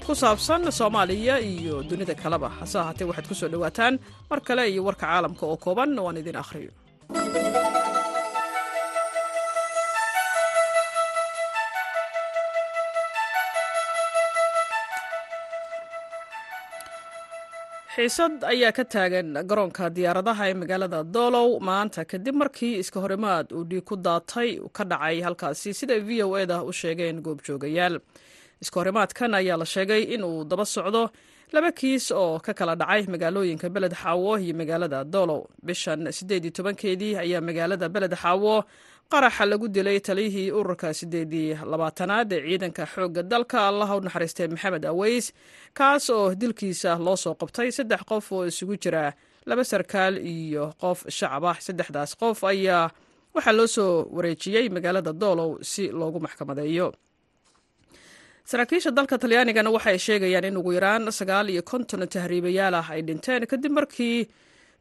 [0.07, 2.49] ku saabsan soomaaliya iyo dunida kaleba.
[2.61, 3.95] Hase ahaatee waxaad ku soo dhowaataan
[4.31, 5.99] mar kale iyo warka caalamka oo kooban.
[5.99, 6.71] Waan idin akhriyo
[17.99, 23.65] xiisad ayaa ka taagan garoonka diyaaradaha ee magaalada doolow maanta kadib markii iska horimaad uu
[23.71, 27.95] dhiig ku daatay ka dhacay halkaasi siday v o eda u sheegeen goobjoogayaal.
[28.63, 31.03] Iska horimaadkan ayaa la sheegay in uu daba socdo
[31.55, 36.53] laba kiis oo ka kala dhacay magaalooyinka beled xaawo iyo magaalada doolow bishan siddeed iyo
[36.59, 38.55] tobankeedii ayaa magaalada beled xaawo
[39.13, 44.85] qaraxa lagu dilay taliyihii ururka siddeedii labaatanaad ee ciidanka xoogga dalka allaha u naxariistay maxamed
[44.93, 45.27] aweys
[45.79, 49.05] kaas oo dilkiisa loo soo qabtay saddex qof oo isugu jira
[49.49, 52.91] laba sarkaal iyo qof shacab ah saddexdaas qof ayaa
[53.35, 56.89] waxaa loo soo wareejiyey magaalada doolow si loogu maxkamadeeyo.
[58.51, 63.43] Saraakiisha dalka talyaanigana waxay sheegayaan in ugu yaraan sagaal iyo konton tahriibayaal ah ay dhinteen
[63.53, 64.19] kadib markii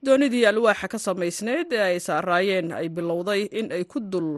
[0.06, 4.38] doonidii alwaaxa ka samaysneyd ee ay saaraayeen ay bilowday in ay ku dul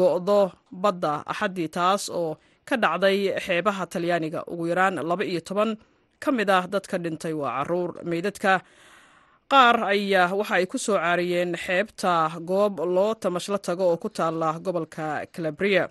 [0.00, 2.38] go'do badda axaddii taas oo
[2.68, 5.76] ka dhacday xeebaha talyaaniga ugu yaraan laba iyo toban.
[6.22, 8.62] Ka mid ah dadka dhintay waa carruur meydadka.
[9.50, 12.12] Qaar ayaa waxa ay ku soo caariyeen xeebta
[12.48, 15.90] goob loo tamashlo tago oo ku taala gobolka calabria.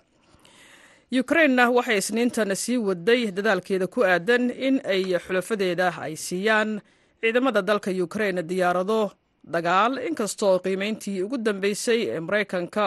[1.12, 6.80] Ukrainna waxay isniintan sii waday dadaalkeeda ku aadan in ay xulafadeeda ay siiyaan
[7.22, 9.00] ciidamada dalka ukrain diyaarado
[9.54, 12.86] dagaal inkastoo qiimeyntii ugu dambeysay ee maraykanka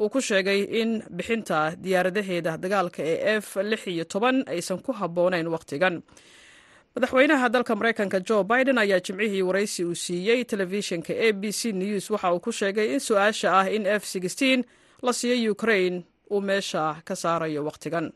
[0.00, 5.46] uu ku sheegay in bixinta diyaaradaheeda dagaalka ee f lix iyo toban aysan ku habboonayn
[5.54, 5.94] wakhtigan
[6.94, 12.10] madaxweynaha dalka maraykanka jo biden ayaa jimcihii waraysi uu siiyey telefishinka a b c news
[12.10, 14.04] waxa uu ku sheegay in su'aasha ah in f
[15.06, 15.94] la siiyo ukrain
[16.30, 18.06] uu meesha ka saarayo wakhtigan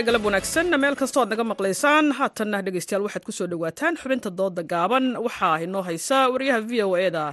[0.00, 4.62] galab wanaagsan meel kastoo ad naga maqlaysaan haatanna dhegeystayaal waxaad ku soo dhowaataan xubinta dooda
[4.72, 5.04] gaaban.
[5.26, 7.24] Waxaa inoo haysa wariyaha v o eda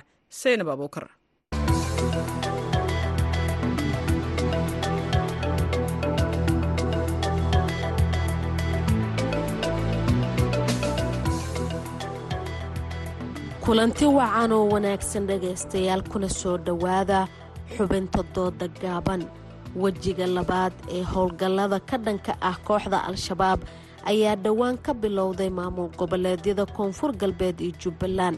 [0.42, 1.06] saynab abuukar
[13.66, 17.20] kulanti wacan oo wanaagsan dhegaystayaal kuna soo dhowaada
[17.76, 19.22] xubinta dooda gaaban
[19.76, 23.60] wejiga labaad ee howlgallada ka dhanka ah kooxda al-shabaab
[24.06, 28.38] ayaa dhowaan ka bilowday maamul goboleedyada koonfur galbeed iyo jubbaland.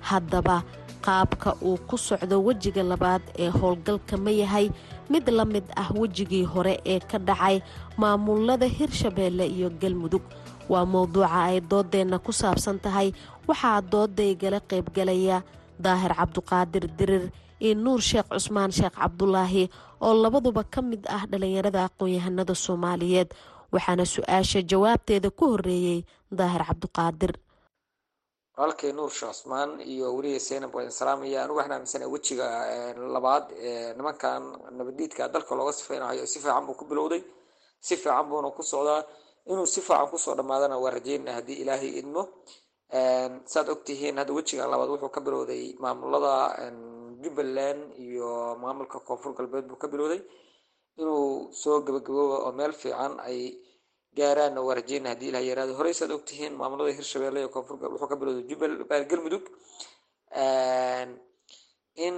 [0.00, 0.62] Haddaba
[1.04, 4.70] qaabka uu ku socdo wejiga labaad ee howlgalka ma yahay
[5.10, 7.60] mid la mid ah wejigii hore ee ka dhacay
[7.96, 10.22] maamulada hirshabeelle iyo galmudug.
[10.68, 13.12] Waa mowduuca ay doodeenna ku saabsan tahay
[13.48, 15.42] waxaa doodaygala qaybgalaya
[15.78, 17.24] daahir cabduqaadir dirir
[17.60, 19.68] iyo nuur sheekh cusmaan sheekh cabdulaahi
[20.06, 23.28] oo labaduba ka mid ah dhallinyarada aqoon-yahanada soomaaliyeed
[23.74, 25.98] waxaana su'aasha jawaabteeda ku horeeyey
[26.38, 27.32] daahir cabduqaadir
[28.56, 32.46] walaalkay nuur sheekh cusmaan iyo weliya seynab waa salaamaya anigu waxaan aaminsana wejiga
[33.14, 34.42] labaad ee nimankan
[34.78, 37.22] nabaddiidka dalka looga sifeynayo si fiican buu ku bilowday
[37.86, 39.02] si fiican buuna ku socdaa.
[39.50, 42.22] Inuu si fiican ku soo dhammaadana waa rajeynaa haddii ilaahay idmo.
[43.52, 46.32] Saad ogtihiin hadda wejigan labaad wuxuu ka bilowday maamulada
[47.24, 48.28] jubbaland iyo
[48.62, 50.20] maamulka koonfur galbeed buu ka bilowday.
[51.00, 53.38] Inuu soo gabagabooba oo meel fiican ay
[54.18, 55.72] gaaraanna waa rajeyna haddii ilaha yaraado.
[55.78, 59.44] Horey saad ogtihiin maamulada hirshabeelle iyo koonfur wuxuu ka bilowday galmudug
[62.06, 62.16] in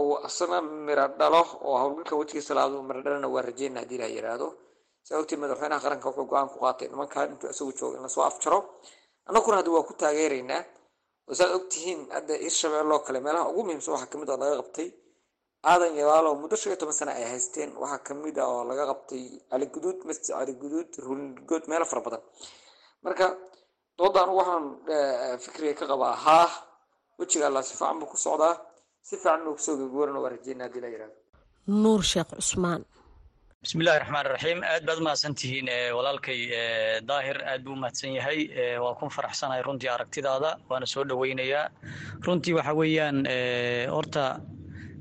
[0.00, 4.46] uu asana miro dhalo oo howlgalka wejigiisa labaad miro dhalana waa rajeyna haddii ilaha yaraado
[5.06, 8.24] saa ogtiin madaxweynaha qaranka wuxuu go'aan ku qaatay nimankan intuu isagu joogo in la soo
[8.30, 8.58] afjaro.
[9.28, 10.60] Annaguna hadda waa ku taageeraynaa
[11.28, 14.56] oo saad ogtihiin hadda hirshabeelle oo kale meelaha ugu muhiimsan waxaa ka mid oo laga
[14.60, 14.88] qabtay
[15.70, 17.70] aadan yabaalo muddo shan iyo toban sana ay haysteen.
[17.82, 22.22] Waxaa ka mid a oo laga qabtay caliguduud masjid caliguduud ruulgood meelo fara badan.
[23.04, 23.26] Marka
[23.98, 24.64] dooda anugu waxaan
[25.44, 26.48] fikriga ka qabaa haa
[27.18, 28.54] wejiga allah si fiican buu ku socdaa
[29.08, 31.16] si fiican inuu ku soo gagooran waa rajeynaa haddii la yiraahdo
[31.82, 32.82] nuur sheekh cusmaan
[33.64, 36.40] bismillahi raxmaan raxiim aad baad umahadsan tihiin walaalkay
[37.10, 38.38] daahir aad buu umahadsan yahay
[38.82, 41.64] waa ku faraxsanahay runtii aragtidaada waana soo dhoweynayaa
[42.26, 43.18] runtii waxa weeyaan
[43.94, 44.24] horta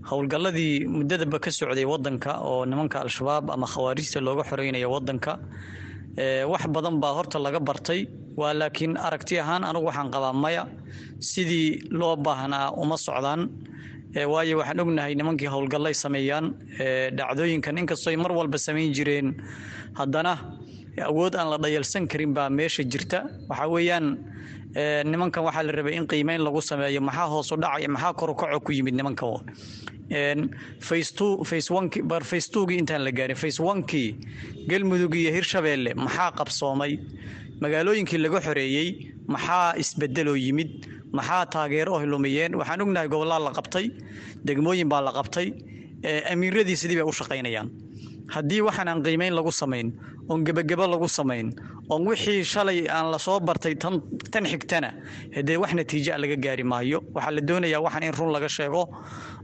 [0.10, 5.32] howlgalladii muddadaba ka socday waddanka oo nimanka al-shabaab ama khawaarijta looga xoreynayo waddanka
[6.51, 8.01] wax badan baa horta laga bartay.
[8.38, 10.64] Waa laakiin aragti ahaan anigu waxaan qabaa maya
[11.30, 13.41] sidii loo baahnaa uma socdaan
[14.26, 16.53] waayo waxaan ognahay nimankii howlgallay sameeyaan
[17.18, 19.36] dhacdooyinkan inkastoo ay mar walba samayn jireen.
[19.93, 20.34] Haddana
[21.05, 23.24] awood aan la dhayalsan karin baa meesha jirta.
[23.49, 24.18] Waxaa weeyaan
[25.05, 27.01] nimankan waxaa la rabay in qiimeyn lagu sameeyo.
[27.01, 29.43] Maxaa hoosu dhacay maxaa korukaco ku yimid nimankan?
[30.80, 31.11] Face
[32.51, 33.36] togii intaan la gaarin.
[33.36, 34.15] Face onkii
[34.68, 36.97] galmudug iyo hirshabeelle maxaa qabsoomay?
[37.61, 42.55] Magaalooyinkii laga xoreeyey maxaa isbedeloo yimid maxaa taageero oh lumiyeen.
[42.55, 43.86] Waxaan ognahay gobollaa la qabtay
[44.45, 45.47] degmooyin baa la qabtay
[46.32, 47.70] amiiradii sidii bay u shaqaynayaan.
[48.36, 49.93] Haddii waxaan aan qiimeyn lagu samayn
[50.30, 51.53] oon gebagebo lagu samayn
[51.89, 54.89] oon wixii shalay aan la soo bartay tan xigtana
[55.36, 58.82] hadee wax natiija laga gaari maayo waxaa la doonayaa waxaan in run laga sheego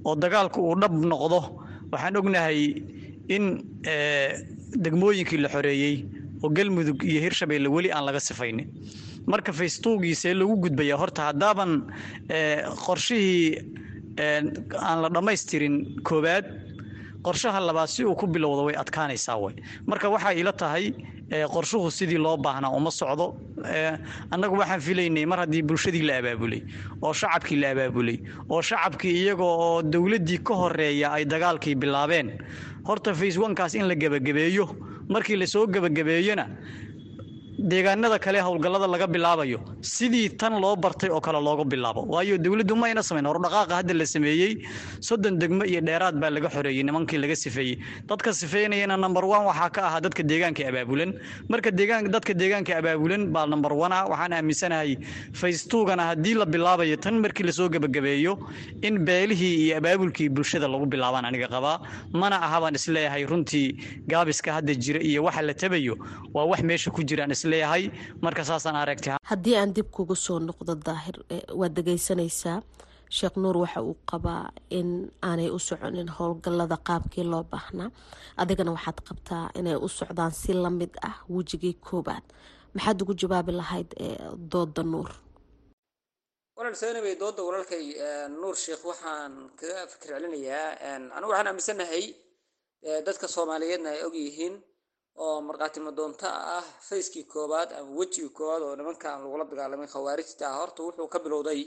[0.06, 1.40] oo dagaalku uu dhab noqdo.
[1.92, 2.60] Waxaan ognahay
[3.36, 3.44] in
[4.84, 5.96] degmooyinkii la xoreeyey
[6.44, 8.68] oo galmudug iyo hirshabeelle weli aan laga sifaynin
[9.28, 11.72] marka facebookiisee lagu gudbaya horta haddaaban
[12.86, 13.62] qorshihii
[14.88, 16.46] aan la dhammaystirin koowaad
[17.26, 19.56] qorshaha labaad si uu ku bilowdo way adkaanaysaa way.
[19.88, 20.92] Marka waxaa ila tahay
[21.54, 23.28] qorshuhu sidii loo baahnaa uma socdo.
[24.32, 26.62] Annagu waxaan filaynay mar haddii bulshadii la abaabulay
[27.02, 28.18] oo shacabkii la abaabulay
[28.50, 32.28] oo shacabkii iyaga oo dowladdii ka horreeya ay dagaalkii bilaabeen.
[32.88, 34.66] Horta face onekaas in la gebagabeeyo
[35.10, 36.46] markii la soo gebagabeeyona
[37.72, 39.60] deegaanada kale howlgallada laga bilaabayo.
[39.82, 42.02] Sidii tan loo bartay oo kale looga bilaabo.
[42.14, 44.52] Waayo dowladdu ma ayna samayn hordhaqaaqa hadda la sameeyey
[45.00, 47.78] soddon degmo iyo dheeraad baa laga xoreeyey nimankii laga sifeeyey.
[48.10, 51.14] Dadka sifeynayana number one waxaa ka ahaa dadka deegaanka abaabulan.
[51.50, 54.98] Marka dadka deegaanka abaabulan baa number one ah waxaan aaminsanahay
[55.34, 58.34] face two-gana haddii la bilaabayo tan markii la soo gebagabeeyo
[58.84, 61.80] in beelihii iyo abaabulkii bulshada lagu bilaabaan aniga qabaa.
[62.12, 63.68] Mana aha baan is leeyahay runtii
[64.12, 65.96] gaabiska hadda jira iyo waxa la tabayo.
[66.36, 67.84] Waa wax meesha ku jiraan is leeyahay
[68.26, 71.16] marka saasaan aragti haddii aan dib kugu soo noqdo daahir
[71.60, 72.58] waad dhegaysanaysaa
[73.18, 74.44] sheekh nuur waxa uu qabaa
[74.80, 74.90] in
[75.30, 77.90] aanay u soconin howlgallada qaabkii loo baahnaa.
[78.42, 82.24] Adigana waxaad qabtaa inay u socdaan si la mid ah wejigii koobaad
[82.76, 83.90] maxaad ugu jawaabi lahayd
[84.52, 85.10] dooda nuur?
[86.58, 87.86] Walaal seenabay dooda walaalkay
[88.42, 90.68] nuur sheekh waxaan kaga fikir celinayaa
[91.16, 92.06] anigu waxaan aaminsanahay
[93.08, 94.54] dadka soomaaliyeedna ay ogyihiin
[95.24, 100.58] oo markhaati madoonto ah fayskii koowaad ama wejigii koowaad oo nimankan lagula dagaalamay khawaarijta ah
[100.60, 101.62] horta wuxuu ka bilowday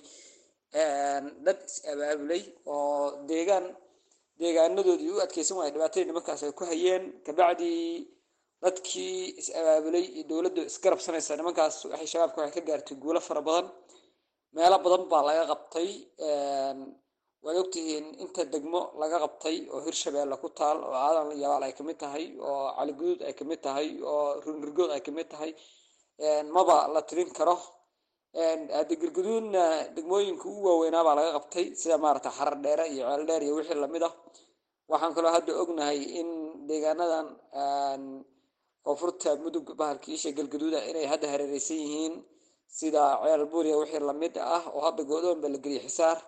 [1.47, 2.43] dad is-abaabulay
[2.75, 3.67] oo deegaan
[4.41, 7.83] deegaanadoodii u adkeysan waaya dhibaatadii nimankaas ay ku hayeen kabacdii
[8.63, 13.67] dadkii is-abaabulay iyo dowladdu isgarabsanaysa nimankaas waxay shabaabka waxay ka gaartay guulo fara badan
[14.57, 15.89] meelo badan baa laga qabtay
[17.45, 21.83] waad ogtihiin inta degmo laga qabtay oo hirshabeelle ku taal oo aadan yabaal ay ka
[21.89, 25.51] mid tahay oo caliguduud ay ka mid tahay oo rurnirgood ay ka mid tahay
[26.55, 27.57] maba la tirin karo.
[28.77, 29.63] Hadde galguduudna
[29.97, 33.79] degmooyinka ugu waaweynaa baa laga qabtay sida maarata xarar dheere iyo ceel dheer iyo wixii
[33.85, 34.15] la mid ah.
[34.91, 36.29] Waxaan kaloo hadda ognahay in
[36.69, 37.27] deegaanadan
[38.85, 42.15] koonfurta mudug bahalkiisha galguduuda inay hadda hareereysan yihiin
[42.79, 46.19] sida ceel buuriya wixii la mid ah oo hadda go-doon ba la geliyay xisaar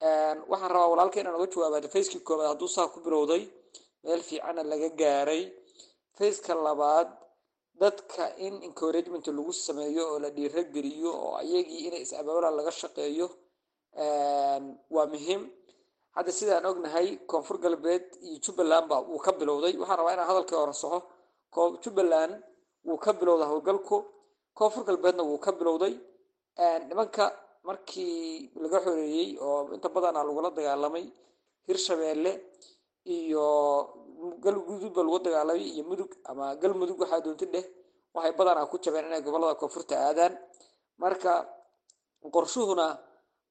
[0.00, 3.42] waxaan rabaa walaalka inaan uga jawaaba facekii koobaad hadduu saa ku bilowday
[4.04, 5.42] meel fiicana laga gaaray.
[6.18, 7.08] Faceka labaad
[7.80, 13.26] dadka in encouragement lagu sameeyo oo la dhiirageliyo oo ayagii inay is-abaabulaan laga shaqeeyo
[14.94, 15.42] waa muhiim.
[16.16, 19.72] Hadda sidaan ognahay koonfur galbeed iyo jubbaland ba wuu ka bilowday.
[19.80, 20.74] Waxaan rabaa inaan hadalkii hore
[21.84, 22.34] jubbaland
[22.86, 23.96] wuu ka bilowday howlgalku
[24.58, 25.94] koonfur galbeedna wuu ka bilowday.
[26.88, 27.24] Nimanka
[27.68, 31.04] markii laga xoreeyey oo inta badana lagula dagaalamay
[31.68, 32.32] hirshabeelle
[33.16, 33.44] iyo
[34.44, 37.66] galgudud ba lagu dagaalamay iyo mudug ama galmudug waxaa doonti dheh
[38.14, 40.32] waxay badanaa ku jabeen inay gobollada koonfurta aadaan.
[41.02, 41.32] Marka
[42.34, 42.86] qorshuhuna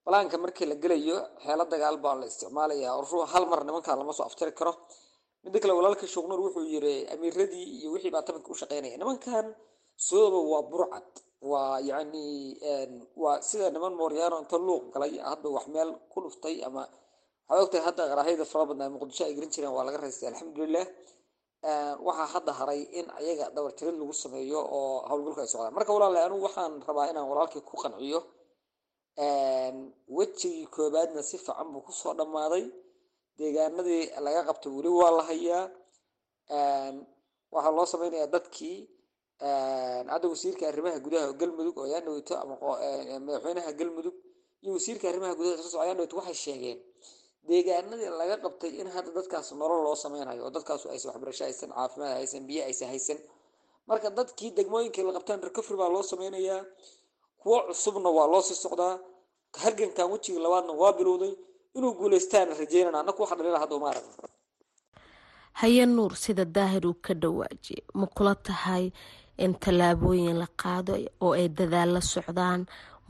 [0.05, 4.26] balaanka markii la gelayo xeelo dagaal baa la isticmaalaya qorshuhu hal mar nimankaa lama soo
[4.30, 4.74] aftiri karo.
[5.43, 8.95] Midda kale walaalka sheekh-nuur wuxuu yiri amiiradii iyo wixii baa tabanka u shaqeynaya.
[9.01, 9.45] Nimankan
[10.06, 11.10] sidooba waa burcad
[11.52, 12.26] waa yacni
[13.24, 16.84] waa sida niman mooryaano inta luuq galay hadba wax meel ku dhuftay ama
[17.48, 20.86] waxaad ogtahay hadda qaraahayda fara badnaa muqdisho ay garan jireen waa laga raystay alxamdulilah
[22.08, 25.74] waxaa hadda haray in ayaga dabartirid lagu sameeyo oo howlgalku ay socdaan.
[25.78, 28.20] Marka walaale anigu waxaan rabaa inaan walaalkii ku qanciyo.
[30.18, 32.66] Wejigii koobaadna si fiican buu ku soo dhammaaday.
[33.38, 35.64] Deegaanadii laga qabtay weli waa la hayaa.
[37.54, 38.78] Waxaa loo sameynayaa dadkii
[39.40, 42.34] hadda wasiirka arrimaha gudaha galmudug oo ayaan dhaweyto
[43.26, 44.16] madaxweynaha galmudug
[44.64, 46.80] iyo wasiirka arrimaha gudaha soo ayaan dhaweyto waxay sheegeen
[47.48, 52.14] deegaanadii laga qabtay in hadda dadkaas nolol loo sameynayo oo dadkaasu aysan waxbarasho haysan caafimaad
[52.20, 53.20] haysan biyo aysan haysan.
[53.88, 56.62] Marka dadkii degmooyinkii la qabtaan recovery baa loo sameynayaa
[57.42, 58.98] kuwo cusubna waa loo sii socdaa.
[59.64, 61.34] Halgankan wejiga labaadna waa bilowday
[61.78, 64.26] inuu guuleystaan rajeynana annaku waxa dhalila hadda uma aragno.
[65.62, 68.92] Haye nuur sida daahir uu ka dhawaajiyay ma kula tahay
[69.44, 70.94] in tallaabooyin la qaado
[71.26, 72.62] oo ay dadaalla socdaan.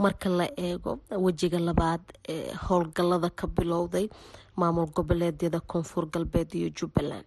[0.03, 0.91] Marka la eego
[1.25, 2.01] wejiga labaad
[2.33, 4.05] ee howlgallada ka bilowday
[4.59, 7.25] maamul goboleedyada koonfur galbeed iyo jubbaland.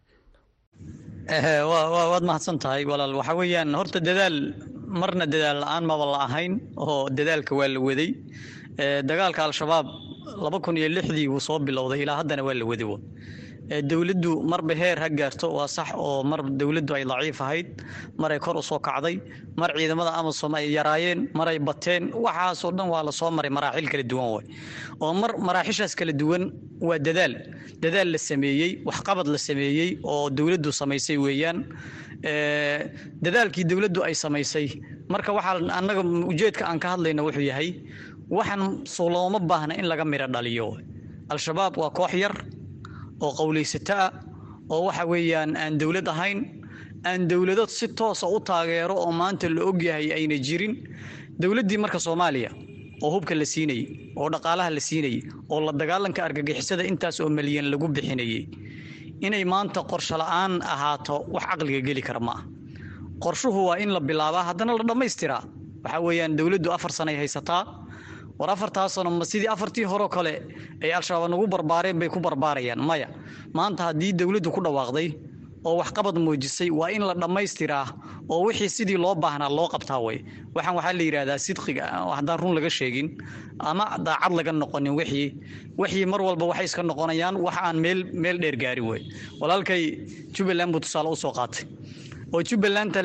[2.13, 3.15] Waad mahadsan tahay walaal.
[3.21, 4.37] Waxa weeyaan horta dadaal
[5.01, 8.11] marna dadaal la'aan maba la ahayn oo dadaalka waa la waday.
[9.09, 9.87] Dagaalka al-shabaab
[10.45, 12.89] laba kun iyo lixdii wuu soo bilowday ilaa haddana waa la waday
[13.91, 17.69] dowladdu marba heer ha gaarto waa sax oo mar dowladdu ay daciif ahayd
[18.23, 19.17] maray kor u soo kacday
[19.61, 24.05] mar ciidamada amasom ay yaraayeen maray bateen waxaasoo dhan waa la soo maray maraaxil kala
[24.13, 24.45] duwan way
[25.05, 26.45] oo mar maraaxishaas kala duwan
[26.89, 27.35] waa dadaal
[27.85, 31.59] dadaal la sameeyey waxqabad la sameeyey oo dowladdu samaysay weeyaan.
[33.25, 34.67] Dadaalkii dowladdu ay samaysay
[35.13, 37.69] marka waxaa annaga ujeedka aan ka hadlayna wuxuu yahay
[38.31, 38.63] waxaan
[38.97, 40.69] soo baahna in laga miro dhaliyo.
[41.31, 42.35] Al-shabaab waa koox yar
[43.25, 44.11] oo qowlaysato ah
[44.75, 46.39] oo waxa weeyaan aan dowlad ahayn
[47.09, 50.75] aan dowlado si toosa u taageero oo maanta la ogyahay ayna jirin
[51.43, 52.51] dowladdii marka soomaaliya
[53.05, 53.85] oo hubka la siinayey
[54.21, 55.21] oo dhaqaalaha la siinayey
[55.53, 58.43] oo la dagaalanka argagixisada intaas oo malyan lagu bixinayey
[59.27, 62.43] inay maanta qorsho la'aan ahaato wax caqliga geli kara ma ah
[63.25, 65.43] qorshuhu waa in la bilaabaa haddana la dhammaystiraa
[65.85, 67.63] waxaa weeyaan dowladdu afar sanay haysataa
[68.39, 70.35] war afartaa sano ma sidii afartii horeo kale
[70.83, 73.09] ay al-shabaab nagu barbaareen bay ku barbaarayaan maya.
[73.57, 75.09] Maanta haddii dowladdu ku dhawaaqday
[75.67, 77.87] oo waxqabad muujisay waa in la dhammaystiraa
[78.31, 80.19] oo wixii sidii loo baahnaa loo qabtaa way.
[80.55, 81.85] Waxaan waxaa la yidhaahdaa sidqiga
[82.19, 83.09] haddaan run laga sheegin
[83.71, 85.27] ama daacad laga noqonin wixii
[85.81, 89.03] wixii mar walba waxay iska noqonayaan wax aan meel meel dheer gaarin wey
[89.41, 89.83] walaalkay
[90.37, 91.65] jubbaland buu tusaale u soo qaatay
[92.35, 93.01] oo jubbalanta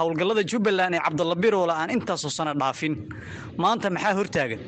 [0.00, 2.94] howlgallada jubbaland ee cabdalla biroola aan intaasoo sano dhaafin.
[3.62, 4.60] Maanta maxaa hortaagan?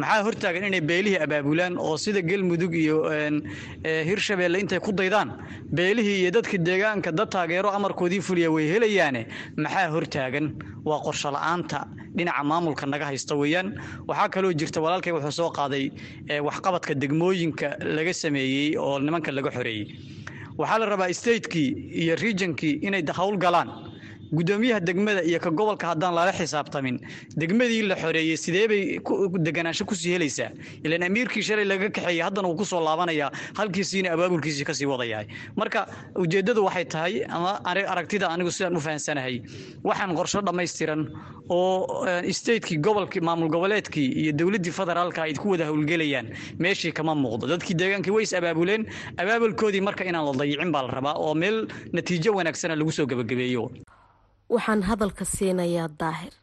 [0.00, 2.96] Maxaa hortaagan inay beelihii abaabulaan oo sida galmudug iyo
[4.08, 5.28] hirshabeelle intay ku daydaan?
[5.76, 9.22] Beelihii iyo dadka deegaanka dad taageero amarkoodii fuliya way helayaane.
[9.56, 10.46] Maxaa hortaagan?
[10.84, 11.86] Waa qorsho la'aanta.
[12.16, 13.68] Dhinaca maamulka naga haysta weeyaan.
[14.08, 15.84] Waxaa kaloo jirta walaalkay wuxuu soo qaaday
[16.48, 19.86] waxqabadka degmooyinka laga sameeyey oo nimanka laga xoreeyey
[20.60, 21.68] waxaa la rabaa statekii
[22.02, 23.68] iyo regionkii inay hawl galaan
[24.32, 26.96] gudoomiyaha degmada iyo ka gobolka haddaan lala xisaabtamin
[27.36, 28.66] degmadii la xoreeyey sidee
[29.46, 30.50] deganaansho ku sii helaysaa?
[30.84, 35.26] Ilaan amiirkii shalay laga kaxeeyey haddana uu ku soo laabanayaa halkiisiina abaabulkiisii ka sii wadayahay
[35.56, 39.42] marka ujeeddadu waxay tahay ama aragtida anigu sidaan u fahansanahay
[39.84, 41.02] waxaan qorsho dhammaystiran
[41.48, 47.46] oo statekii gobolkii maamul goboleedkii iyo dowladdii federaalka ay ku wada howlgelayaan meeshii kama muuqdo.
[47.52, 48.86] Dadkii deegaankii way is abaabuleen
[49.20, 53.68] abaabulkoodii marka inaan la dayicin baa la rabaa oo meel natiijo wanaagsana lagu soo gebagabeeyo
[54.48, 56.34] waxaan hadalka siinayaa daahir.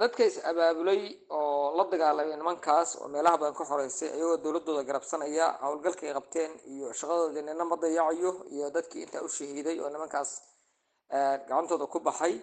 [0.00, 1.00] Dadka is abaabulay
[1.30, 6.92] oo la dagaalamay nimankaas oo meelaha badan ka xoreysay ayagoo dowladooda garabsanaya howlgalkay qabteen iyo
[6.98, 10.30] shaqadoodii nina ma dayacayo iyo dadkii intaa u shahiiday oo nimankaas
[11.48, 12.34] gacantooda ku baxay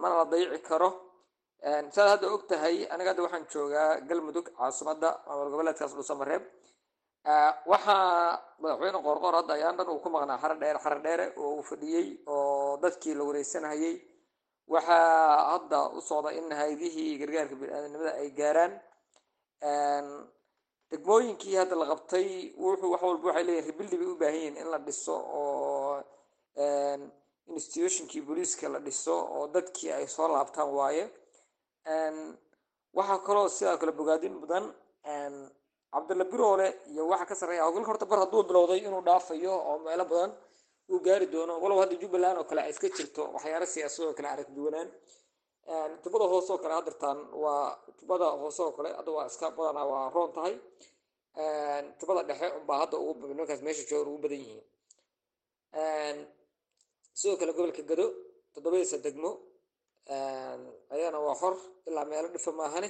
[0.00, 0.90] mana la dayici karo.
[1.94, 6.42] Saad hadda og tahay aniga hadda waxaan joogaa galmudug caasimadda maamul goboleedkaas dhuusamareeb
[7.72, 11.62] waxaa madaxweyne qoorqoor hadda ayaan dhan uu ku maqnaa xare dheere xare dheere oo uu
[11.70, 12.51] fadhiyey oo
[12.82, 13.94] dadkii la wareysanayay
[14.72, 18.72] waxaa hadda u socda in hay'adihii gargaarka bini-aadanimada ay gaaraan.
[20.90, 22.26] Degmooyinkii hadda la qabtay
[22.62, 26.02] wuxuu wax walba waxay leeyihiin rebildi bay u baahan yihiin in la dhiso oo
[27.56, 31.04] institutionkii booliiska la dhiso oo dadkii ay soo laabtaan waaye.
[32.96, 34.64] Waxaa kaloo sidaa kale bogaadin mudan
[35.92, 40.04] cabdalla biroole iyo waxa ka sarreeya howlgalka horta bar hadduu bilowday inuu dhaafayo oo meelo
[40.10, 40.32] badan
[40.90, 41.54] uu gaari doono.
[41.62, 44.88] Walow hadda jubbaland oo kale ay iska jirto waxyaalo siyaasadoo kale arag duwanaan.
[46.02, 47.66] Tubada hoose oo kale haddirtaan waa
[47.98, 50.54] tubada hoose oo kale hadda waa iska badanaa waa roon tahay.
[51.98, 54.64] Tubada dhexe unbaa hadda ugu nimankaas meesha joogan ugu badan yihiin.
[57.18, 58.06] Sidoo kale gobolka gado
[58.54, 59.30] toddobadiisa degmo.
[60.94, 61.54] Ayana waa xor
[61.88, 62.88] ilaa meelo dhifa maahane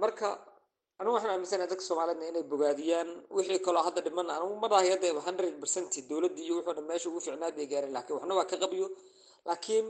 [0.00, 0.28] marka
[1.00, 3.08] anigu waxaan aaminsanahay dadka soomaaliyedna inay bogaadiyaan.
[3.36, 7.08] Wixii kaloo hadda dhiman anigu ma dhahay hadda hundred percent dowladdii iyo wuxuu dhan meesha
[7.10, 8.86] ugu fiicnaad bay gaareen laakiin waxna waa ka qabiyo
[9.48, 9.86] laakiin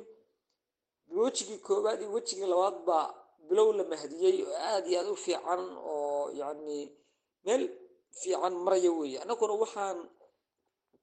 [1.21, 3.07] wejigii koowaad iyo wejigii labaad baa
[3.49, 6.79] bilow la mahdiyey oo aad iyo aad u fiican oo yacni
[7.45, 7.63] meel
[8.21, 9.19] fiican maraya weeye.
[9.25, 9.99] Annaguna waxaan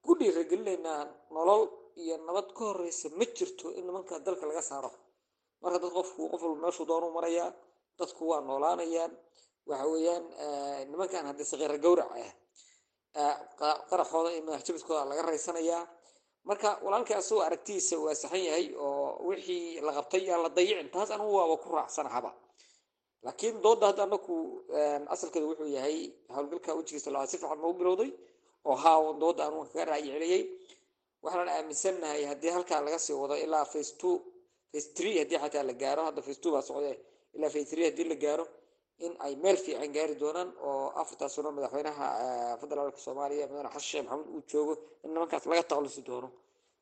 [0.06, 1.02] ku dhiiragelinaynaa
[1.36, 1.64] nolol
[2.04, 4.92] iyo nabad ka horeysa ma jirto in nimanka dalka laga saaro.
[5.62, 7.50] Marka dad qofku qof walba meeshuu doonu marayaa
[8.00, 9.12] dadku waa noolaanayaan
[9.70, 10.24] waxa weeyaan
[10.92, 12.10] nimankan haddii sakiira gawrac
[13.24, 13.36] ah
[13.90, 15.84] qaraxooda iyo madaxjabiskooda laga raysanayaa.
[16.50, 21.10] Marka walaalkay asagoo aragtidiisa waa saxan yahay oo wixii la qabtay yaan la dayicin taas
[21.16, 22.32] anigu waaba ku raacsanaxaba
[23.26, 24.36] laakiin doodda hadda anaku
[25.14, 25.98] asalkeedu wuxuu yahay
[26.36, 28.12] howlgalka wejigiisa labaad si fiican ma u bilowday
[28.70, 30.42] oo haa doodda anugu kaga raayi celiyey
[31.24, 34.14] waxaan aaminsannahay haddii halkaa laga sii wado ilaa face two
[34.72, 36.92] face three haddii xataa la gaaro hadda face two baa socde
[37.36, 38.46] ilaa face three haddii la gaaro
[39.06, 42.06] in ay meel fiican gaari doonaan oo afartaas sano madaxweynaha
[42.62, 44.74] federaalka soomaaliya mudane xasan sheekh maxamuud uu joogo
[45.04, 46.30] in nimankaas laga takhalusi doono.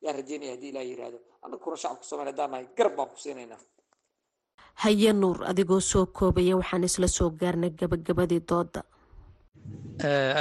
[0.04, 1.18] Yaan rajeynaya haddii ilaah yiraahdo.
[1.44, 3.60] Annaguna shacabka soomaaliya haddaan nahay garab baan ku siinaynaa.
[4.82, 8.80] Haye nuur adigoo soo koobaya waxaan isla soo gaarnay gabagabadii dooda.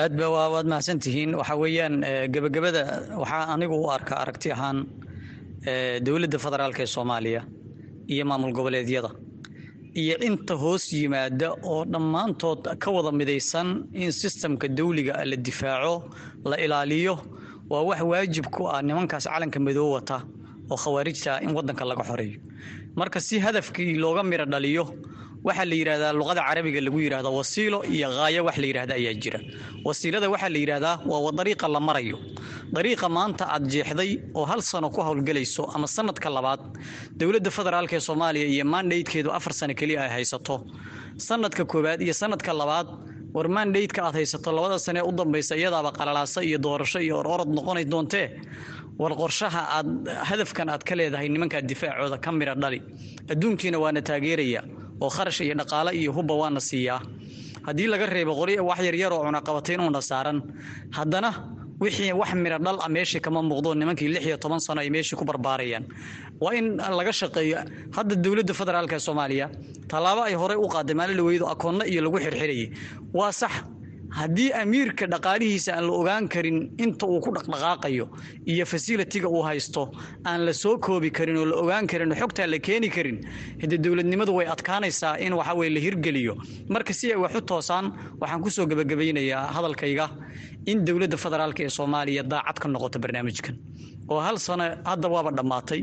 [0.02, 1.96] Aad ba waa waad mahadsan tihiin waxa weeyaan
[2.34, 2.82] gebagabada
[3.22, 4.78] waxaa anigu u arka aragti ahaan
[6.06, 7.42] dowladda federaalka ee soomaaliya
[8.14, 9.10] iyo maamul goboleedyada
[10.02, 15.96] iyo inta hoos yimaada oo dhammaantood ka wada midaysan in sistamka dawliga la difaaco
[16.46, 17.16] la ilaaliyo
[17.70, 20.18] waa wax waajib ku ah nimankaas calanka madow wata
[20.72, 22.40] oo khawaarijta in waddanka laga xoreeyo.
[22.96, 24.86] Marka si hadafkii looga miro dhaliyo
[25.48, 29.40] waxaa la yidhahdaa luqada carabiga lagu yidhahda wasiilo iyo haayo wax la yidhahda ayaa jira.
[29.88, 32.18] Wasiilada waxaa la yidhahdaa waa dariiqa la marayo.
[32.76, 36.62] Dariiqa maanta aad jeexday oo hal sano ku howlgelayso ama sanadka labaad
[37.20, 40.56] dowladda federaalka ee soomaaliya iyo mandatekeedu afar sano keliya ay haysato.
[41.28, 42.88] Sanadka koowaad iyo sanadka labaad
[43.36, 47.50] war mandateka aad haysato labada sane ee u dambaysa iyadaaba qalalaasa iyo doorasho iyo ororod
[47.58, 48.26] noqonay doontee
[49.02, 49.90] war qorshaha aad
[50.30, 52.80] hadafkan aad ka leedahay nimankaa difaacooda ka mira dhali.
[53.34, 54.62] Adduunkiina waana taageeraya
[55.04, 57.00] oo kharash iyo dhaqaale iyo hubba waana siiyaa.
[57.68, 60.38] Haddii laga reebo qori wax yaryar oo cunaqabatay inuuna saaran
[60.98, 61.30] haddana
[61.84, 65.16] wixii wax miro dhal ah meeshii kama muuqdo nimankii lix iyo toban sano ay meeshii
[65.20, 65.86] ku barbaarayaan.
[66.44, 66.68] Waa in
[67.00, 67.58] laga shaqeeyo
[67.96, 69.48] hadda dowladda federaalka ee soomaaliya
[69.92, 72.68] tallaabo ay horey u qaaday maalin dhaweydo akoonna iyo lagu xirxirayay
[73.18, 73.52] waa sax
[74.20, 78.06] haddii amiirka dhaqaalihiisa aan la ogaan karin inta uu ku dhaqdhaqaaqayo
[78.54, 79.84] iyo fasilitiga uu haysto
[80.30, 83.18] aan la soo koobi karin oo la ogaan karin oo xogtaan la keeni karin
[83.62, 86.34] hade dowladnimadu way adkaanaysaa in waxa weye la hirgeliyo.
[86.70, 87.86] Marka si ay wax u toosaan
[88.22, 90.06] waxaan ku soo gebagabaynayaa hadalkayga
[90.72, 93.56] in dowladda federaalka ee soomaaliya daacad ka noqoto barnaamijkan
[94.12, 95.82] oo hal sano hadda waaba dhammaatay.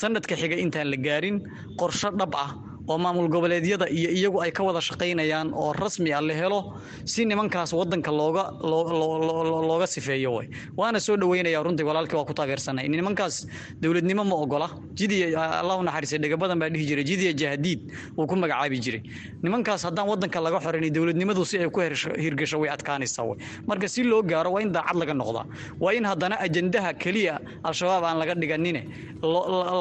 [0.00, 1.36] Sanadka xiga intaan la gaarin
[1.80, 2.50] qorsho dhab ah
[2.88, 6.60] oo maamul goboleedyada iyo iyagu ay ka wada shaqaynayaan oo rasmi ah la helo
[7.04, 10.46] si nimankaas wadanka looga looga sifeeyo way.
[10.76, 12.88] Waana soo dhaweynaya runtii walaalkii waa ku taageersanay.
[12.88, 13.46] Nimankaas
[13.80, 14.68] dowladnimo ma ogola.
[14.98, 17.04] Jidiya allahu naxariisay dhegabadan baa dhihi jiray.
[17.04, 17.80] Jidiya jahadiid
[18.18, 19.02] uu ku magacaabi jiray.
[19.42, 21.80] Nimankaas haddaan wadanka laga xorin dowladnimadu si ay ku
[22.24, 23.38] hirgasho way adkaanaysaa way.
[23.66, 25.46] Marka si loo gaaro waa in daacad laga noqdaa.
[25.80, 27.34] Waa in haddana ajandaha keliya
[27.64, 28.82] al-shabaab aan laga dhiganine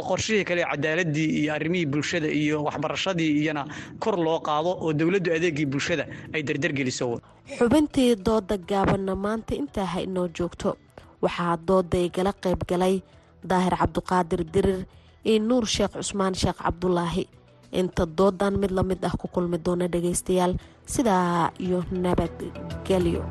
[0.10, 2.64] qorshihii kale cadaaladii iyo arrimihii bulshada iyo
[2.98, 3.66] waxbarashadii iyana
[4.00, 7.22] kor loo qaado oo dowladdu adeegii bulshada ay dardargeliso
[7.58, 10.78] xubintii dooda gaabanna maanta intaa ha inoo joogto.
[11.22, 13.02] Waxaa dooda igala qayb galay
[13.50, 14.86] daahir cabduqaadir dirir
[15.26, 17.24] iyo nuur sheekh cusmaan sheekh cabdulaahi
[17.72, 20.54] inta doodan mid la mid ah ku kulmi doona dhagaystayaal
[20.86, 23.22] sidaa iyo nabadgelyo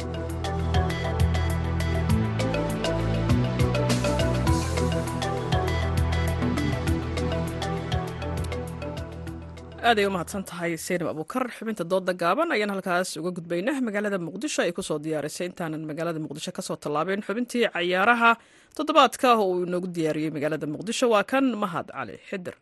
[9.90, 13.80] aaday u mahadsan tahay seynab abuukar xubinta dooda gaaban ayaan halkaas uga gudbaynaa.
[13.88, 18.30] Magaalada muqdisho ay ku soo diyaarisay intaanan magaalada muqdisho ka soo tallaabeen xubintii cayaaraha
[18.76, 21.06] toddobaadka uu inoogu diyaariyey magaalada muqdisho.
[21.14, 22.54] Waa kan mahad cali xidir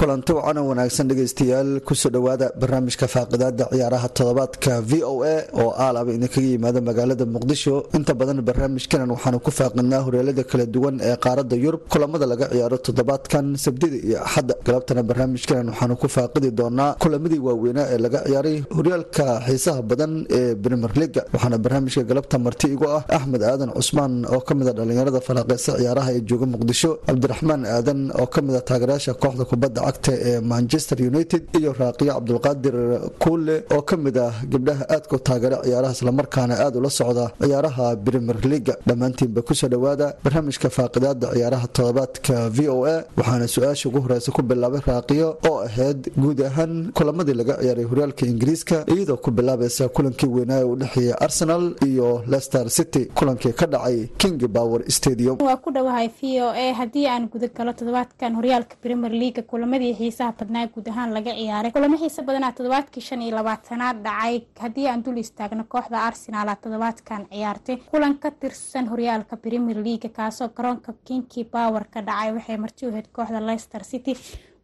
[0.00, 5.36] kulanti wacan oo wanaagsan dhegaystayaal ku soo dhowaada barnaamijka faaqidaada ciyaaraha toddobaadka v o a
[5.62, 7.74] oo aalaba idinkaga yimaada magaalada muqdisho.
[7.96, 12.78] Inta badan barnaamijkanan waxaanu ku faaqidnaa horyaalada kala duwan ee qaarada yurub kulamada laga ciyaaro
[12.86, 18.56] toddobaadkan sabdida iyo axadda galabtana barnaamijkanan waxaanu ku faaqidi doonaa kulamadii waaweynaa ee laga ciyaaray
[18.76, 24.12] horyaalka xiisaha badan ee brimer liga waxaana barnaamijka galabta marti igu ah axmed aadan cusmaan
[24.34, 28.54] oo ka mid a dhalinyarada falaaqeysa ciyaaraha ee jooga muqdisho cabdiraxmaan aadan oo ka mid
[28.60, 32.74] a taageerayaasha kooxda kubadda cagta ee manchester united iyo raaqiyo cabdulqaadir
[33.22, 37.86] kuule oo ka mid ah gabdhaha aadka u taageera ciyaaraha islamarkaana aada ula socda ciyaaraha
[38.06, 43.88] brimer liga dhammaantiinba ku soo dhowaada barnaamijka faaqidaada ciyaaraha toddobaadka v o a waxaana su'aasha
[43.88, 49.16] ugu horeysa ku bilaabay raaqiyo oo ahayd guud ahaan kulamadii laga ciyaaray horyaalka ingiriiska iyadoo
[49.24, 54.80] ku bilaabaysa kulankii weynaa u dhexeeya arsenal iyo leicester city kulankii ka dhacay king power
[54.96, 55.36] stadium.
[55.48, 59.98] Waa ku dhowahay v o a haddii aan guda toddobaadkan horyaalka brimer leaga kulamada kulamadii
[59.98, 61.72] xiisaha badnaa guud ahaan laga ciyaaray.
[61.72, 64.40] Kulamo xiisa badanaa toddobaadkii shan iyo labaatanaad dhacay.
[64.60, 67.76] Haddii aan dul istaagno kooxda arsenaal toddobaadkan ciyaartay.
[67.90, 72.90] Kulan ka tirsan horyaalka premier leaga kaasoo garoonka kinki power ka dhacay waxay marti u
[72.90, 74.14] ahayd kooxda leicester city.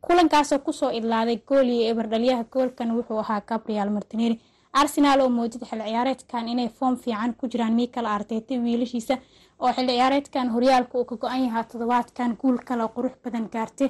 [0.07, 4.41] Kulankaasoo ku soo idlaaday gool iyo eberdhalyaha goolkan wuxuu ahaa gabriel martineri
[4.73, 9.15] arsenaal oo moodid xil ciyaareedkan inay foom fiican ku jiraan michael arteta wiilashiisa
[9.61, 13.89] oo xil ciyaareedkan horyaalka uu ka go-an yahaa toddobaadkan guul kale qurux badan gaartay